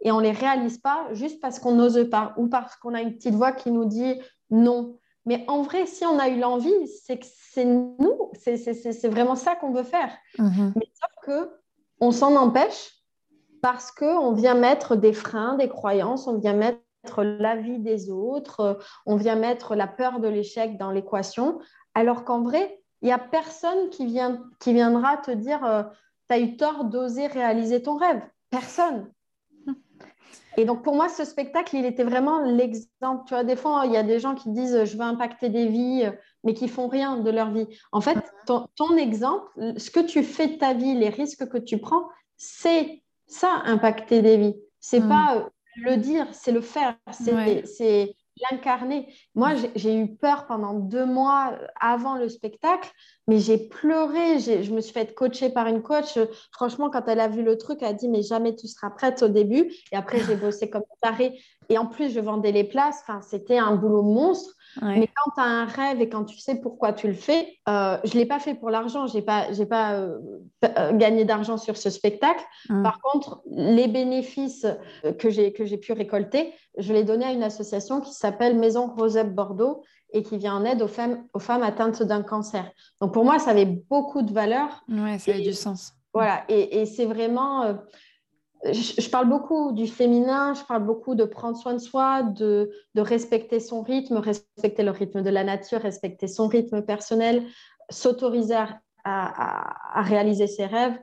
[0.00, 3.02] et on ne les réalise pas juste parce qu'on n'ose pas ou parce qu'on a
[3.02, 4.20] une petite voix qui nous dit
[4.50, 4.98] non.
[5.26, 9.56] Mais en vrai, si on a eu l'envie, c'est que c'est nous, c'est vraiment ça
[9.56, 10.10] qu'on veut faire.
[10.38, 10.72] Mm-hmm.
[10.76, 11.50] Mais sauf que
[12.00, 12.97] on s'en empêche
[13.60, 19.16] parce qu'on vient mettre des freins, des croyances, on vient mettre l'avis des autres, on
[19.16, 21.58] vient mettre la peur de l'échec dans l'équation,
[21.94, 25.82] alors qu'en vrai, il n'y a personne qui, vient, qui viendra te dire euh,
[26.28, 28.22] tu as eu tort d'oser réaliser ton rêve.
[28.50, 29.10] Personne.
[30.56, 33.22] Et donc, pour moi, ce spectacle, il était vraiment l'exemple.
[33.26, 35.68] Tu vois, des fois, il y a des gens qui disent je veux impacter des
[35.68, 36.10] vies,
[36.42, 37.68] mais qui font rien de leur vie.
[37.92, 41.58] En fait, ton, ton exemple, ce que tu fais de ta vie, les risques que
[41.58, 44.56] tu prends, c'est ça, impacter des vies.
[44.80, 45.08] C'est hmm.
[45.08, 45.42] pas euh,
[45.76, 48.14] le dire, c'est le faire, c'est
[48.50, 49.12] l'incarner.
[49.34, 52.90] Moi, j'ai eu peur pendant deux mois euh, avant le spectacle,
[53.26, 54.38] mais j'ai pleuré.
[54.38, 56.18] Je me suis fait coacher par une coach.
[56.52, 59.22] Franchement, quand elle a vu le truc, elle a dit Mais jamais tu seras prête
[59.22, 59.72] au début.
[59.92, 61.38] Et après, j'ai bossé comme taré.
[61.68, 63.00] Et en plus, je vendais les places.
[63.02, 64.54] Enfin, c'était un boulot monstre.
[64.82, 67.98] Mais quand tu as un rêve et quand tu sais pourquoi tu le fais, euh,
[68.04, 70.18] je ne l'ai pas fait pour l'argent, je n'ai pas, j'ai pas euh,
[70.64, 72.44] euh, gagné d'argent sur ce spectacle.
[72.68, 72.82] Mmh.
[72.82, 74.66] Par contre, les bénéfices
[75.18, 78.86] que j'ai, que j'ai pu récolter, je les donné à une association qui s'appelle Maison
[78.86, 82.70] Rosette Bordeaux et qui vient en aide aux femmes, aux femmes atteintes d'un cancer.
[83.00, 84.84] Donc pour moi, ça avait beaucoup de valeur.
[84.88, 85.92] Oui, ça avait du sens.
[86.14, 87.78] Voilà, et, et c'est vraiment
[88.64, 93.60] je, parle beaucoup du féminin, je parle beaucoup de prendre soin de soi, de, respecter
[93.60, 97.44] son rythme, respecter le rythme de la nature, respecter son rythme personnel,
[97.90, 98.56] s'autoriser
[99.04, 100.98] à, réaliser ses rêves.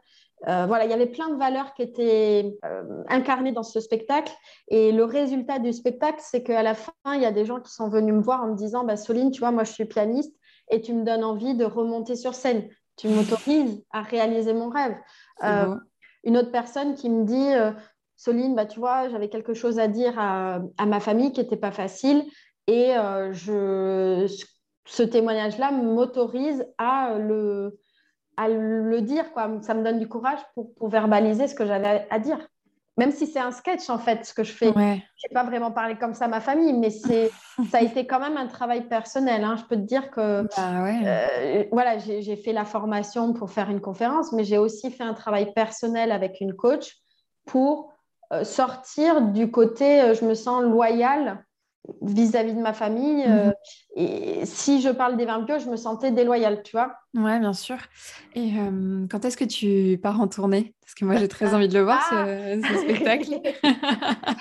[0.48, 4.32] Euh, voilà, il y avait plein de valeurs qui étaient euh, incarnées dans ce spectacle.
[4.68, 7.72] Et le résultat du spectacle, c'est qu'à la fin, il y a des gens qui
[7.72, 10.36] sont venus me voir en me disant bah, Soline, tu vois, moi je suis pianiste
[10.70, 12.70] et tu me donnes envie de remonter sur scène.
[12.98, 14.96] Tu m'autorises à réaliser mon rêve.
[15.44, 15.76] Euh,
[16.26, 17.72] une autre personne qui me dit euh,
[18.16, 21.72] Soline, bah, tu vois, j'avais quelque chose à dire à, ma famille qui n'était pas
[21.72, 22.24] facile
[22.68, 24.26] et euh, je,
[24.86, 27.80] ce témoignage-là m'autorise à le,
[28.38, 29.32] à le dire.
[29.34, 29.62] Quoi.
[29.62, 32.40] Ça me donne du courage pour, pour verbaliser ce que j'avais à dire.
[32.98, 34.68] Même si c'est un sketch en fait, ce que je fais.
[34.68, 37.30] Je n'ai pas vraiment parlé comme ça à ma famille, mais c'est,
[37.72, 39.44] ça a été quand même un travail personnel.
[39.44, 39.58] Hein.
[39.58, 43.82] Je peux te dire que bah euh, voilà, j'ai fait la formation pour faire une
[43.82, 46.96] conférence, mais j'ai aussi fait un travail personnel avec une coach
[47.46, 47.94] pour
[48.34, 51.45] euh, sortir du côté euh, je me sens loyale
[52.02, 53.24] vis-à-vis de ma famille.
[53.28, 53.54] Euh, mhm.
[53.96, 56.96] et si je parle des vins bio, je me sentais déloyale, tu vois.
[57.14, 57.78] Ouais, bien sûr.
[58.34, 58.54] Et
[59.10, 60.76] quand est-ce que tu pars en tournée?
[60.82, 63.42] Parce que moi, j'ai très envie de le voir, ce, ah spectacle.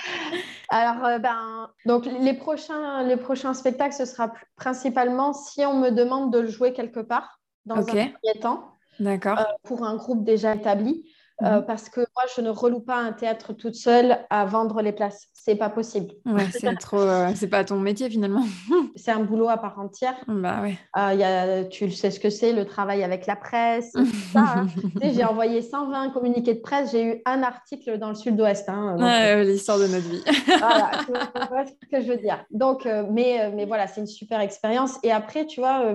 [0.68, 6.32] Alors, ben, donc les prochains, les prochains spectacles, ce sera principalement si on me demande
[6.32, 8.70] de le jouer quelque part dans un premier temps.
[9.00, 9.44] D'accord.
[9.64, 11.04] pour un groupe déjà établi.
[11.42, 11.66] Euh, mhm.
[11.66, 15.28] parce que moi, je ne reloue pas un théâtre toute seule à vendre les places.
[15.32, 16.12] C'est pas possible.
[16.24, 17.00] Ouais, c'est trop.
[17.00, 18.44] Euh, c'est pas ton métier finalement.
[18.96, 20.14] c'est un boulot à part entière.
[20.28, 20.78] Bah ouais.
[20.96, 23.92] Euh, y a, tu sais ce que c'est, le travail avec la presse.
[24.36, 24.66] Hein.
[25.00, 26.90] j'ai envoyé 120 communiqués de presse.
[26.90, 28.68] J'ai eu un article dans le Sud-Ouest.
[28.68, 28.96] Hein,
[29.44, 30.22] L'histoire de notre vie.
[30.58, 31.12] voilà, tu
[31.48, 32.44] vois ce que je veux dire.
[32.50, 34.98] Donc, mais, mais voilà, c'est une super expérience.
[35.04, 35.94] Et après, tu vois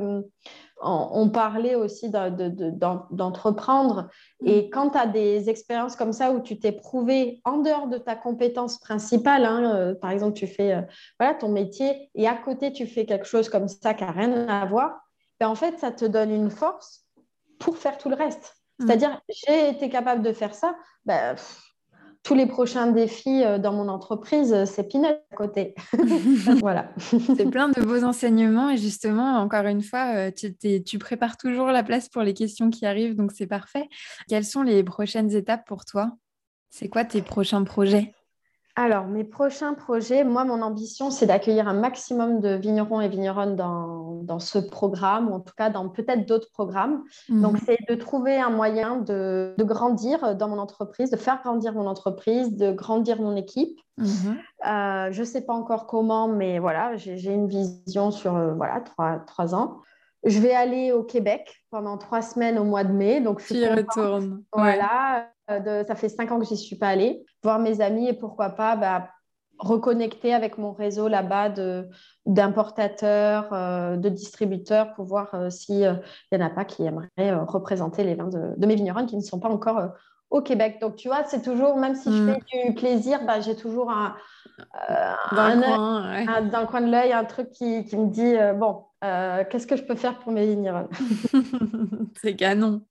[0.82, 4.09] on, parlait aussi d'entreprendre.
[4.41, 4.47] Mm.
[4.47, 7.97] Et quand tu as des expériences comme ça où tu t'es prouvé en dehors de
[7.97, 10.82] ta compétence principale, hein, euh, par exemple, tu fais euh,
[11.19, 14.47] voilà, ton métier et à côté, tu fais quelque chose comme ça qui n'a rien
[14.47, 14.99] à voir,
[15.39, 17.05] ben, en fait, ça te donne une force
[17.59, 18.55] pour faire tout le reste.
[18.80, 18.88] Mm.
[18.88, 20.75] C'est-à-dire, j'ai été capable de faire ça.
[21.05, 21.36] Ben,
[22.24, 25.74] tous les prochains défis euh, dans mon entreprise, euh, c'est Pinot à côté.
[26.59, 26.89] voilà.
[26.97, 31.84] c'est plein de beaux enseignements et justement, encore une fois, euh, tu, prépares toujours la
[31.84, 33.88] place pour les questions qui arrivent, donc c'est parfait.
[34.28, 36.11] Quelles sont les prochaines étapes pour toi?
[36.70, 38.13] C'est quoi tes prochains projets?
[38.80, 43.57] Alors, mes prochains projets, moi, mon ambition, c'est d'accueillir un maximum de vignerons et vigneronnes
[43.57, 47.03] dans, ce programme, ou en tout cas dans peut-être d'autres programmes.
[47.27, 47.41] Mhm.
[47.41, 51.88] Donc, c'est de trouver un moyen de, grandir dans mon entreprise, de faire grandir mon
[51.88, 53.77] entreprise, de grandir mon équipe.
[53.97, 54.38] Mhm.
[54.65, 58.82] Euh, je ne sais pas encore comment, mais voilà, j'ai une vision sur euh, voilà,
[59.27, 59.80] trois, ans.
[60.23, 63.19] Je vais aller au Québec pendant trois semaines au mois de mai.
[63.19, 64.41] Donc, je retourne.
[64.53, 65.27] Voilà.
[65.49, 67.23] Euh, ça fait cinq ans que j'y suis pas allée.
[67.43, 69.09] Voir mes amis et pourquoi pas bah,
[69.57, 71.53] reconnecter avec mon réseau là-bas
[72.25, 78.03] d'importateurs, euh, de, distributeurs pour voir euh, s'il n'y en a pas qui aimeraient représenter
[78.03, 79.81] les vins de, mes vignerons qui ne sont pas encore
[80.29, 80.77] au Québec.
[80.79, 82.37] Donc, tu vois, c'est toujours, même si je mm.
[82.51, 84.15] fais du plaisir, bah, j'ai toujours un,
[85.35, 88.83] dans, le coin, dans, le coin, de l'œil un truc qui, qui me dit, bon,
[89.01, 90.89] euh, qu'est-ce que je peux faire pour mes vignerons
[92.21, 92.81] C'est canon.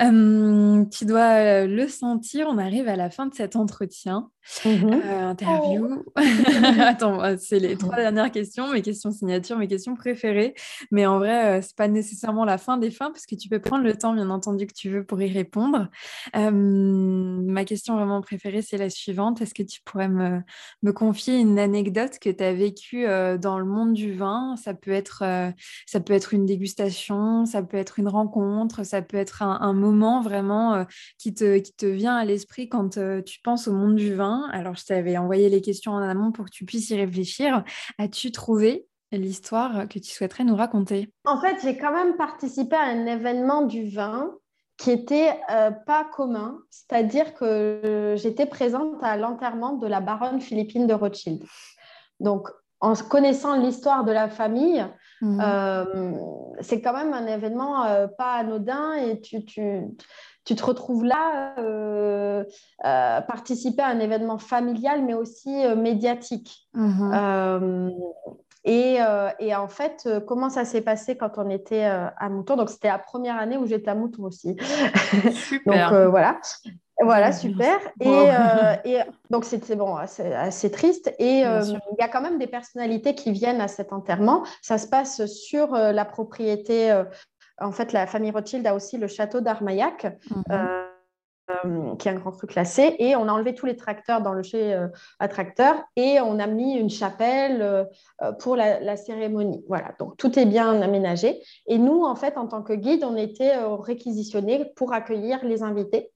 [0.00, 4.30] Euh, tu dois euh, le sentir, on arrive à la fin de cet entretien.
[4.64, 4.92] Mhm.
[5.30, 6.02] interview.
[6.04, 6.20] Oh.
[6.80, 10.54] Attends, c'est les trois dernières questions, mes questions signature, mes questions préférées.
[10.90, 13.84] Mais en vrai, c'est pas nécessairement la fin des fins, parce que tu peux prendre
[13.84, 15.88] le temps, bien entendu, que tu veux pour y répondre.
[16.34, 19.40] ma question vraiment préférée, c'est la suivante.
[19.40, 20.40] Est-ce que tu pourrais me,
[20.82, 23.06] me confier une anecdote que tu as vécue
[23.38, 24.56] dans le monde du vin?
[24.56, 25.50] Ça peut être euh,
[25.86, 30.20] ça peut être une dégustation, ça peut être une rencontre, ça peut être un, moment
[30.20, 30.84] vraiment euh,
[31.18, 34.48] qui, te, qui te vient à l'esprit quand euh, tu penses au monde du vin.
[34.52, 37.64] Alors, je t'avais envoyé les questions en amont pour que tu puisses y réfléchir.
[37.98, 41.12] As-tu trouvé l'histoire que tu souhaiterais nous raconter?
[41.24, 44.32] En fait, j'ai quand même participé à un événement du vin
[44.78, 45.38] qui était
[45.86, 51.44] pas commun, c'est-à-dire que j'étais présente à l'enterrement de la baronne Philippine de Rothschild.
[52.18, 52.48] Donc,
[52.82, 54.84] en connaissant l'histoire de la famille,
[55.22, 55.40] mhm.
[55.40, 55.84] euh,
[56.60, 59.80] c'est quand même un événement euh, pas anodin et tu, tu,
[60.44, 62.44] tu, te retrouves là, euh,
[62.82, 66.68] participer à un événement familial mais aussi médiatique.
[66.74, 67.92] Mhm.
[68.64, 68.98] Et,
[69.40, 72.56] et, en fait, comment ça s'est passé quand on était à Mouton?
[72.56, 74.56] Donc, c'était la première année où j'étais à Mouton aussi.
[75.32, 75.90] Super.
[75.90, 76.38] Donc, voilà.
[77.04, 77.78] Voilà, super.
[78.04, 78.98] Euh, et,
[79.30, 81.14] donc, c'était bon, assez, triste.
[81.18, 84.44] Et euh, il y a quand même des personnalités qui viennent à cet enterrement.
[84.62, 86.92] Ça se passe sur euh, la propriété.
[87.60, 90.06] en fait, la famille Rothschild a aussi le château d'Armaillac.
[91.64, 91.98] Mhm.
[91.98, 94.42] qui est un grand cru classé, et on a enlevé tous les tracteurs dans le
[94.42, 94.74] chez
[95.18, 97.88] à tracteur et on a mis une chapelle
[98.38, 99.62] pour la, la, cérémonie.
[99.68, 101.42] Voilà, donc tout est bien aménagé.
[101.66, 106.11] Et nous, en fait, en tant que guide, on était réquisitionnés pour accueillir les invités.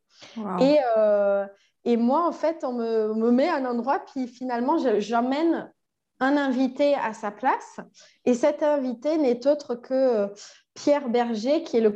[0.60, 1.46] Et, euh,
[1.84, 5.72] et moi, en fait, on me, me, met à un endroit, puis finalement, j'emmène
[6.20, 7.78] un invité à sa place.
[8.24, 10.28] Et cet invité n'est autre que euh,
[10.74, 11.94] Pierre Berger, qui est le,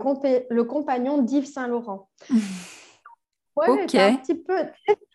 [0.50, 2.08] le compagnon d'Yves Saint-Laurent.
[3.56, 3.94] ok.
[3.94, 4.66] Un petit peu...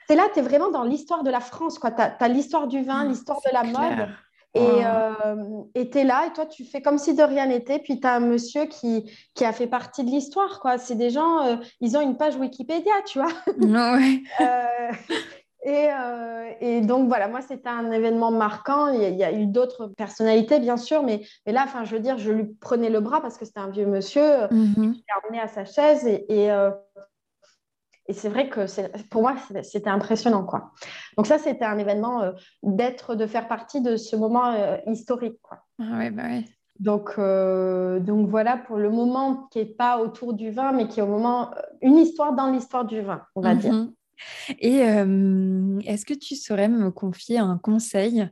[0.07, 1.79] C'est là, tu es vraiment dans l'histoire de la France.
[1.79, 4.09] Tu as, l'histoire du vin, ah, l'histoire de la mode.
[4.55, 7.79] Et euh, tu es là et toi, tu fais comme si de rien n'était.
[7.79, 10.59] Puis tu as un monsieur qui, qui a fait partie de l'histoire.
[10.59, 10.77] quoi.
[10.77, 13.31] C'est des gens, euh, ils ont une page Wikipédia, tu vois.
[13.57, 14.21] Ouais.
[14.41, 14.91] Euh,
[15.67, 18.87] Euh, et, donc voilà, moi c'était un événement marquant.
[18.89, 22.17] Il y a, eu d'autres personnalités bien sûr, mais, mais là, enfin, je veux dire,
[22.17, 24.45] je lui prenais le bras parce que c'était un vieux monsieur.
[24.51, 26.51] Mm Je l'ai emmené à sa chaise et, et,
[28.09, 28.61] euh, c'est vrai que
[29.09, 30.71] pour moi c'était impressionnant quoi.
[31.17, 32.31] Donc ça c'était un événement euh,
[32.63, 34.53] d'être, de faire partie de ce moment
[34.87, 35.59] historique quoi.
[35.79, 36.45] Ah ouais, bah ouais.
[36.79, 41.03] Donc, donc voilà pour le moment qui n'est pas autour du vin, mais qui est
[41.03, 41.51] au moment,
[41.81, 43.87] une histoire dans l'histoire du vin, on va dire.
[44.59, 44.77] Et
[45.85, 48.27] est-ce que tu saurais me confier un conseil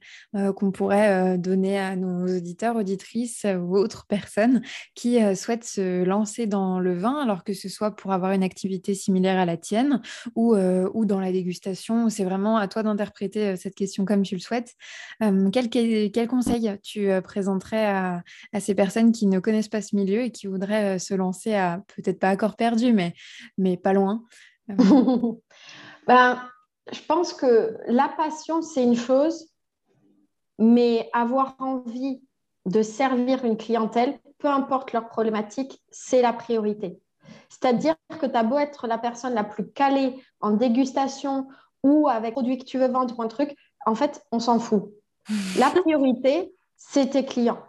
[0.55, 4.61] qu'on pourrait donner à nos auditeurs, auditrices ou autres personnes
[4.95, 8.93] qui souhaitent se lancer dans le vin, alors que ce soit pour avoir une activité
[8.93, 10.01] similaire à la tienne
[10.36, 12.09] ou, ou dans la dégustation?
[12.09, 14.73] C'est vraiment à toi d'interpréter cette question comme tu le souhaites.
[15.19, 18.23] quel, quel, conseil tu présenterais à,
[18.53, 21.84] à, ces personnes qui ne connaissent pas ce milieu et qui voudraient se lancer à
[21.95, 23.13] peut-être pas accord perdu, mais,
[23.57, 24.23] mais pas loin?
[26.08, 26.41] ben,
[26.91, 29.49] je pense que la passion, c'est une chose,
[30.60, 32.22] mais avoir envie
[32.66, 36.99] de servir une clientèle, peu importe leur problématique, c'est la priorité.
[37.49, 41.47] C'est-à-dire que tu as beau être la personne la plus calée en dégustation
[41.84, 44.60] ou avec un produit que tu veux vendre ou un truc, en fait, on s'en
[44.60, 44.91] fout.
[45.58, 47.64] La priorité, c'est tes clients.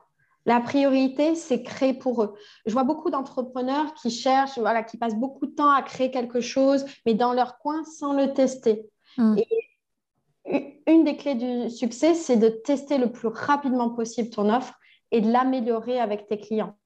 [0.47, 2.35] La priorité, c'est créer pour eux.
[2.67, 6.41] Je vois beaucoup d'entrepreneurs qui cherchent, voilà, qui passent beaucoup de temps à créer quelque
[6.41, 8.87] chose, mais dans leur coin sans le tester.
[9.17, 9.37] Mm.
[9.39, 14.75] Et une des clés du succès, c'est de tester le plus rapidement possible ton offre
[15.11, 16.77] et de l'améliorer avec tes clients.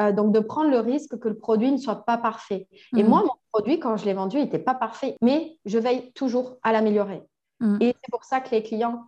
[0.00, 2.66] Euh, donc, de prendre le risque que le produit ne soit pas parfait.
[2.96, 3.08] Et mm.
[3.08, 6.56] moi, mon produit, quand je l'ai vendu, il n'était pas parfait, mais je veille toujours
[6.62, 7.22] à l'améliorer.
[7.60, 7.78] Mm.
[7.80, 9.04] Et c'est pour ça que les clients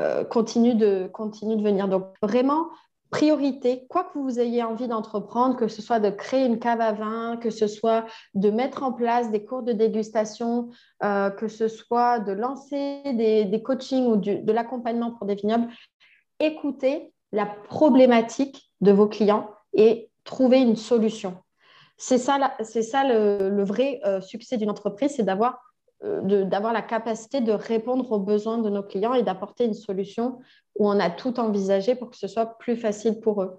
[0.00, 1.88] euh, continue, de, continue de venir.
[1.88, 2.68] Donc vraiment,
[3.10, 6.92] priorité, quoi que vous ayez envie d'entreprendre, que ce soit de créer une cave à
[6.92, 10.70] vin, que ce soit de mettre en place des cours de dégustation,
[11.02, 15.68] euh, que ce soit de lancer des, coachings ou de l'accompagnement pour des vignobles,
[16.40, 21.36] écoutez la problématique de vos clients et trouvez une solution.
[21.98, 25.60] C'est ça, c'est ça le, vrai euh, succès d'une entreprise, c'est d'avoir
[26.02, 30.40] d'avoir la capacité de répondre aux besoins de nos clients et d'apporter une solution
[30.78, 33.58] où on a tout envisagé pour que ce soit plus facile pour eux.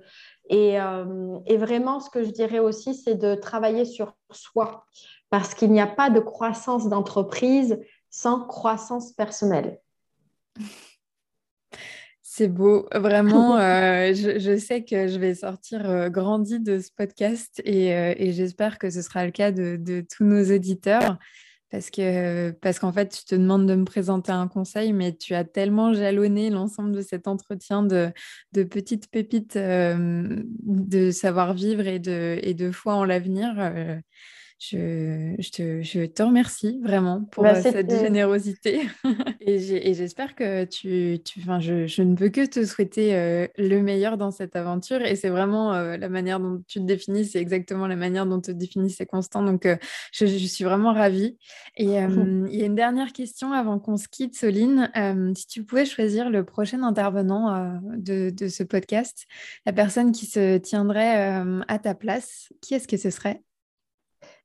[0.49, 4.85] Et, euh, et vraiment, ce que je dirais aussi, c'est de travailler sur soi,
[5.29, 7.79] parce qu'il n'y a pas de croissance d'entreprise
[8.09, 9.79] sans croissance personnelle.
[12.29, 13.57] C'est beau, vraiment.
[13.57, 18.91] Euh, je, sais que je vais sortir grandi de ce podcast et, et j'espère que
[18.91, 21.17] ce sera le cas de, de tous nos auditeurs
[21.69, 25.33] parce que parce qu'en fait, tu te demandes de me présenter un conseil, mais tu
[25.35, 28.11] as tellement jalonné l'ensemble de cet entretien de,
[28.53, 33.55] de petites pépites de savoir-vivre et de, et de foi en l'avenir.
[34.59, 38.81] Je, je, te, je, te, remercie vraiment pour bah, euh, cette générosité.
[39.39, 44.17] et j'espère que tu, tu je, je, ne peux que te souhaiter euh, le meilleur
[44.17, 45.03] dans cette aventure.
[45.03, 48.41] Et c'est vraiment euh, la manière dont tu te définis, c'est exactement la manière dont
[48.41, 49.43] te définis c'est constant.
[49.43, 49.67] Donc,
[50.11, 51.37] je, suis vraiment ravie.
[51.75, 54.89] Et il y a une dernière question avant qu'on se quitte, Soline.
[55.35, 59.27] si tu pouvais choisir le prochain intervenant de, de, ce podcast,
[59.67, 63.43] la personne qui se tiendrait à ta place, qui est-ce que ce serait?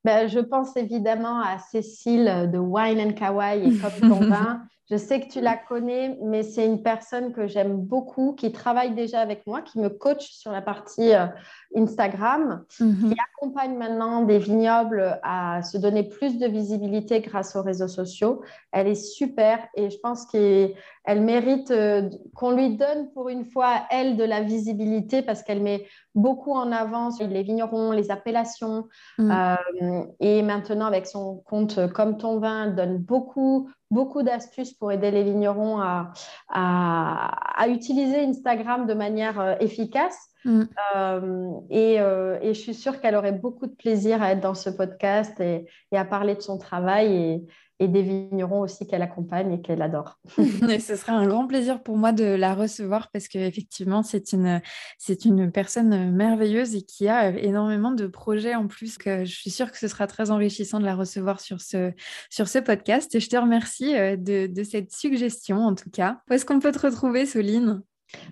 [0.05, 4.21] Ben, je pense évidemment à Cécile de Wine and Kawaii et Comme ton.
[4.93, 8.95] Je sais que tu la connais, mais c'est une personne que j'aime beaucoup, qui travaille
[8.95, 11.29] déjà avec moi, qui me coach sur la partie euh,
[11.75, 13.09] Instagram, mhm.
[13.09, 18.43] qui accompagne maintenant des vignobles à se donner plus de visibilité grâce aux réseaux sociaux.
[18.71, 20.75] Elle est super et je pense qu'elle
[21.23, 25.87] mérite euh, qu'on lui donne pour une fois, elle, de la visibilité parce qu'elle met
[26.15, 28.89] beaucoup en avant les vignerons, les appellations.
[29.17, 29.31] Mhm.
[29.31, 34.91] Euh, et maintenant, avec son compte Comme ton vin, elle donne beaucoup beaucoup d'astuces pour
[34.91, 36.13] aider les vignerons à,
[36.49, 40.19] à, utiliser Instagram de manière euh, efficace.
[40.45, 40.63] Mm.
[40.97, 44.55] Euh, et, euh, et, je suis sûre qu'elle aurait beaucoup de plaisir à être dans
[44.55, 47.15] ce podcast et, et à parler de son travail.
[47.15, 47.47] Et,
[47.83, 50.21] et des vignerons aussi qu'elle accompagne et qu'elle adore.
[50.71, 54.63] et ce sera un grand plaisir pour moi de la recevoir parce qu'effectivement, c'est une,
[54.99, 58.99] c'est une personne merveilleuse et qui a énormément de projets en plus.
[58.99, 61.93] Que je suis sûre que ce sera très enrichissant de la recevoir sur ce,
[62.31, 63.13] sur ce podcast.
[63.17, 66.21] Et je te remercie euh, de, de cette suggestion en tout cas.
[66.31, 67.83] Où est-ce qu'on peut te retrouver, Soline?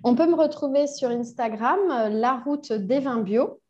[0.05, 3.61] On peut me retrouver sur Instagram, euh, la route des vins bio.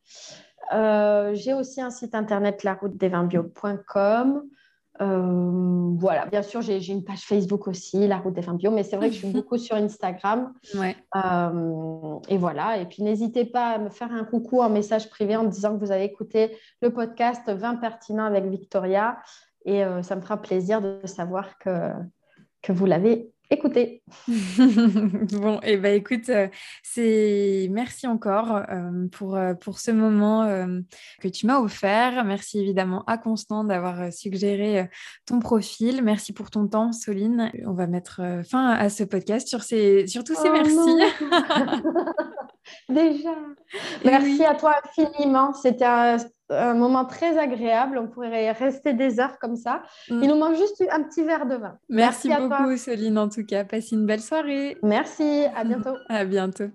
[0.74, 4.42] Euh, j'ai aussi un site internet laroutedesvinsbio.com.
[5.00, 8.82] Euh, voilà, bien sûr, j'ai une page Facebook aussi, La Route des Fins Bio, mais
[8.82, 10.52] c'est vrai que je suis beaucoup sur Instagram.
[10.74, 15.36] Euh, et voilà, et puis n'hésitez pas à me faire un coucou en message privé
[15.36, 19.18] en disant que vous avez écouté le podcast 20 pertinent avec Victoria.
[19.66, 21.92] Et ça me fera plaisir de savoir que,
[22.62, 24.02] que vous l'avez écoutez.
[24.28, 26.48] bon, et eh ben écoute, euh,
[26.82, 30.46] c'est merci encore euh, pour, euh, pour ce moment
[31.20, 32.24] que tu m'as offert.
[32.24, 34.88] Merci évidemment à Constant d'avoir suggéré
[35.26, 36.02] ton profil.
[36.02, 37.50] Merci pour ton temps, Soline.
[37.66, 40.74] On va mettre fin à ce podcast sur, ces, sur tous ces oh merci.
[42.88, 43.34] Déjà.
[44.04, 45.52] Merci à toi infiniment.
[45.54, 46.18] C'était un
[46.50, 47.98] un moment très agréable.
[47.98, 49.82] On pourrait rester des heures comme ça.
[50.08, 50.22] Mm.
[50.22, 51.76] Il nous manque juste un petit verre de vin.
[51.88, 53.64] Merci, beaucoup, Soline, en tout cas.
[53.64, 54.76] Passe une belle soirée.
[54.82, 55.44] Merci.
[55.56, 55.94] À bientôt.
[56.08, 56.70] à bientôt.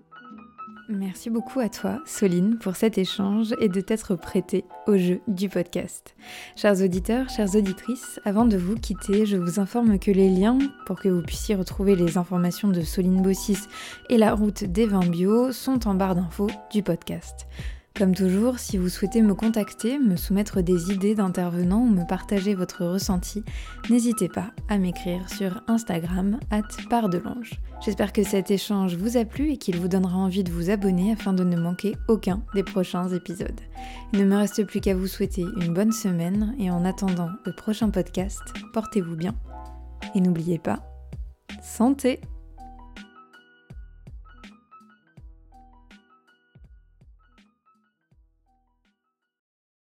[0.88, 5.48] Merci beaucoup à toi, Soline, pour cet échange et de t'être prêtée au jeu du
[5.48, 6.14] podcast.
[6.54, 11.00] Chers auditeurs, chères auditrices, avant de vous quitter, je vous informe que les liens pour
[11.00, 13.66] que vous puissiez retrouver les informations de Soline Bossis
[14.10, 17.48] et la route des vins bio sont en barre d'infos du podcast.
[17.96, 22.54] Comme toujours, si vous souhaitez me contacter, me soumettre des idées d'intervenants ou me partager
[22.54, 23.42] votre ressenti,
[23.88, 26.38] n'hésitez pas à m'écrire sur Instagram
[26.90, 27.52] pardelange.
[27.82, 31.12] J'espère que cet échange vous a plu et qu'il vous donnera envie de vous abonner
[31.12, 33.60] afin de ne manquer aucun des prochains épisodes.
[34.12, 37.54] Il ne me reste plus qu'à vous souhaiter une bonne semaine et en attendant le
[37.54, 38.42] prochain podcast,
[38.74, 39.34] portez-vous bien.
[40.14, 40.80] Et n'oubliez pas,
[41.62, 42.20] santé